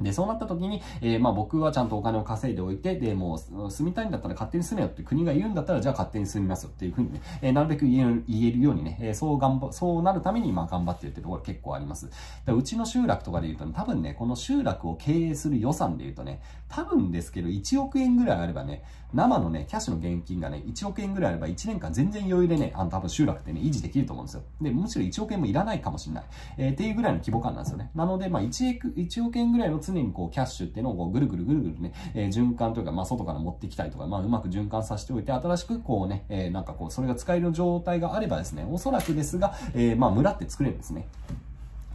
[0.00, 12.08] で、そうなった時に、えー、まあ僕はちゃんとお金を稼いでおいて、で、もう住みたいんだったら勝手に住めよって国が言うんだったら、じゃあ勝手に住みますよっていうふうにね、えー、なるべく言える言えるようにね、えー、そう頑張、そうなるために、まあ頑張ってるってところ結構あります。
[12.46, 24.42] うちの集落とかで言うと、ね、多分ね、この集落を経営する予算で言うとね、多分ですけど、1億円ぐらいあればね、生のね、キャッシュの現金がね、1億円ぐらいあれば1年間全然余裕でね、あの多分集落ってね、維持できると思うんですよ。
[24.60, 26.24] で、むしろ1億円もいらないかもしれない。
[26.58, 27.90] えー、っていうぐらいの規模感なんですよね。
[27.94, 41.08] なので、まあ1億 ,1 億円ぐらいの常にこう、キャッシュっていうのをこうぐるぐるぐるぐるね、えー、循環というか、まあ外から持ってきたりとか、まあうまく循環させておいて、新しくこうね、えー、なんかこう、それが使える状態があればですね、おそらくですが、えー、まあ村って作れるんですね。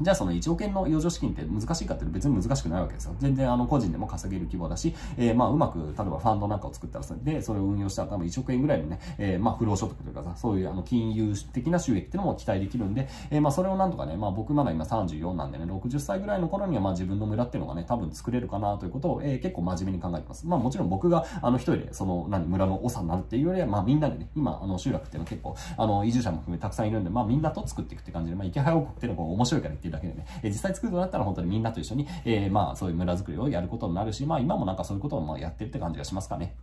[0.02, 3.16] じゃあその1億円の余剰資金って難しいかって別に難しくないわけですよ。
[3.20, 20.46] 全然あの個人でも稼げる規模だし、えー、まあうまく、例えばファンドなんかを作ったらそれで、それを運用したら多分1億円ぐらいのね、えー、まあ不労所得というかさ、そういうあの金融的な収益っていうのも期待できるんで、えー、まあそれをなんとかね、まあ僕まだ今34なんでね、60歳ぐらいの頃にはまあ自分の村っていうのがね、多分作れるかなということを、えー、結構真面目に考えてます。
[20.46, 36.56] まあもちろん僕があの一人でその何村の長になるっていうよりは、まあみんなでね、今あの集落っていうのは結構あの移住者も含めたくさんいるんで、まあみんなと作っていくって感じで、まあ池原王国っていうのが面白いからってるだけでね、えー、実際作るとなったら本当にみんなと一緒に、えー、まあそういう村づくりをやることになるし、まあ今もなんかそういうことをまあやってるって感じがしますかね。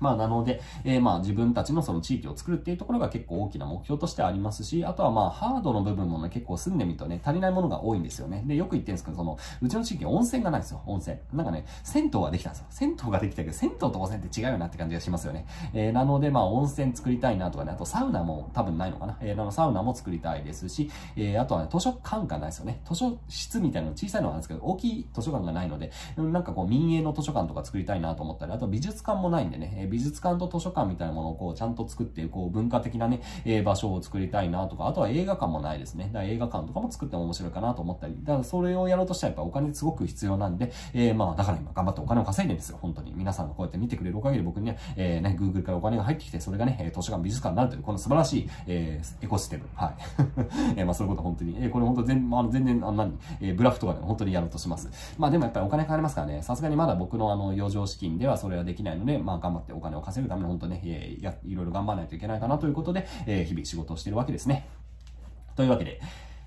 [0.00, 8.42] まあ、なので、えー、まあ、自分たちのその地域を作るっていうところが結構大きな目標としてありますし、あとはまあ、ハードの部分もね、結構住んでみるとね、足りないものが多いんですよね。
[8.46, 11.16] で、よく言ってるんですけど、その、うちの地域温泉がないんですよ、温泉。
[11.32, 12.66] なんかね、銭湯ができたんですよ。
[12.70, 15.46] 銭湯ができたけど、銭湯と温泉って違うよなって感じがしますよね。
[15.72, 19.16] えー、なので、まあ、温泉作りたいなとかね、あとサウナも多分ないのかな。
[19.20, 22.80] えー、なのサウナも作りたいですし、えー、あとはね、図書館がないですよね。
[22.84, 36.06] 図書室みたいなの小さいのなんですけど、大きい図書館がないので、なんかこう、民営の図書館とか作りたいなと思ったり、あと美術館もないんでね、美術館と図書館みたいなものをこうちゃんと作って、こう文化的なね、えー、場所を作りたいなとか、あとは映画館もないですね。
[36.12, 43.12] だから映画館とかも作っても面白いかなと思ったり、だからそれをやろうとしたらやっぱお金すごく必要なんで、えー、まあだから今頑張ってお金を稼いでるんですよ、本当に。
[43.14, 49.64] 皆さんがこうやって見てくれるおかげで僕にね、えー、ね、Google からお金が入ってきて、それがね、図書館、美術館になるという、この素晴らしい、えー、エコシステム。
[49.74, 49.94] はい。
[50.76, 54.90] えー、まあそういうこと本当に、えー、これ本当全、まあ、全然、あの何、えー、ブラフとかでも本当にやろうとします。
[55.18, 64.68] まあでもやっぱりお金かかりますからね、さすがにまだ僕のあの余剰資金ではそれはできないので、まあ頑張ってお金を稼ぐために本当ね、えー、や、いろいろ頑張らないといけないかなということで、えー、日々仕事をしているわけですね。
[65.56, 66.00] というわけで、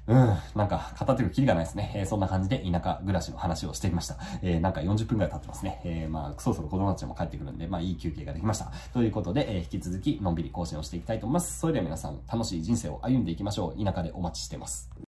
[0.07, 1.91] うん、なんか、片手がキリがないですね。
[1.93, 4.17] えー、そんな感じで田舎暮らしの話をしてみました。
[4.41, 5.81] えー、なんか40分くらい経ってますね。
[5.83, 8.71] えー、まあ、そろそろ子供たちも帰ってくるんで、まあ、いい休憩ができました。
[8.93, 11.59] ということで、えー、引き続き、のんびり更新をしていきたいと思います。
[11.59, 13.83] それでは皆さん、楽しい人生を歩んでいきましょう。
[13.83, 14.89] 田舎でお待ちしてます。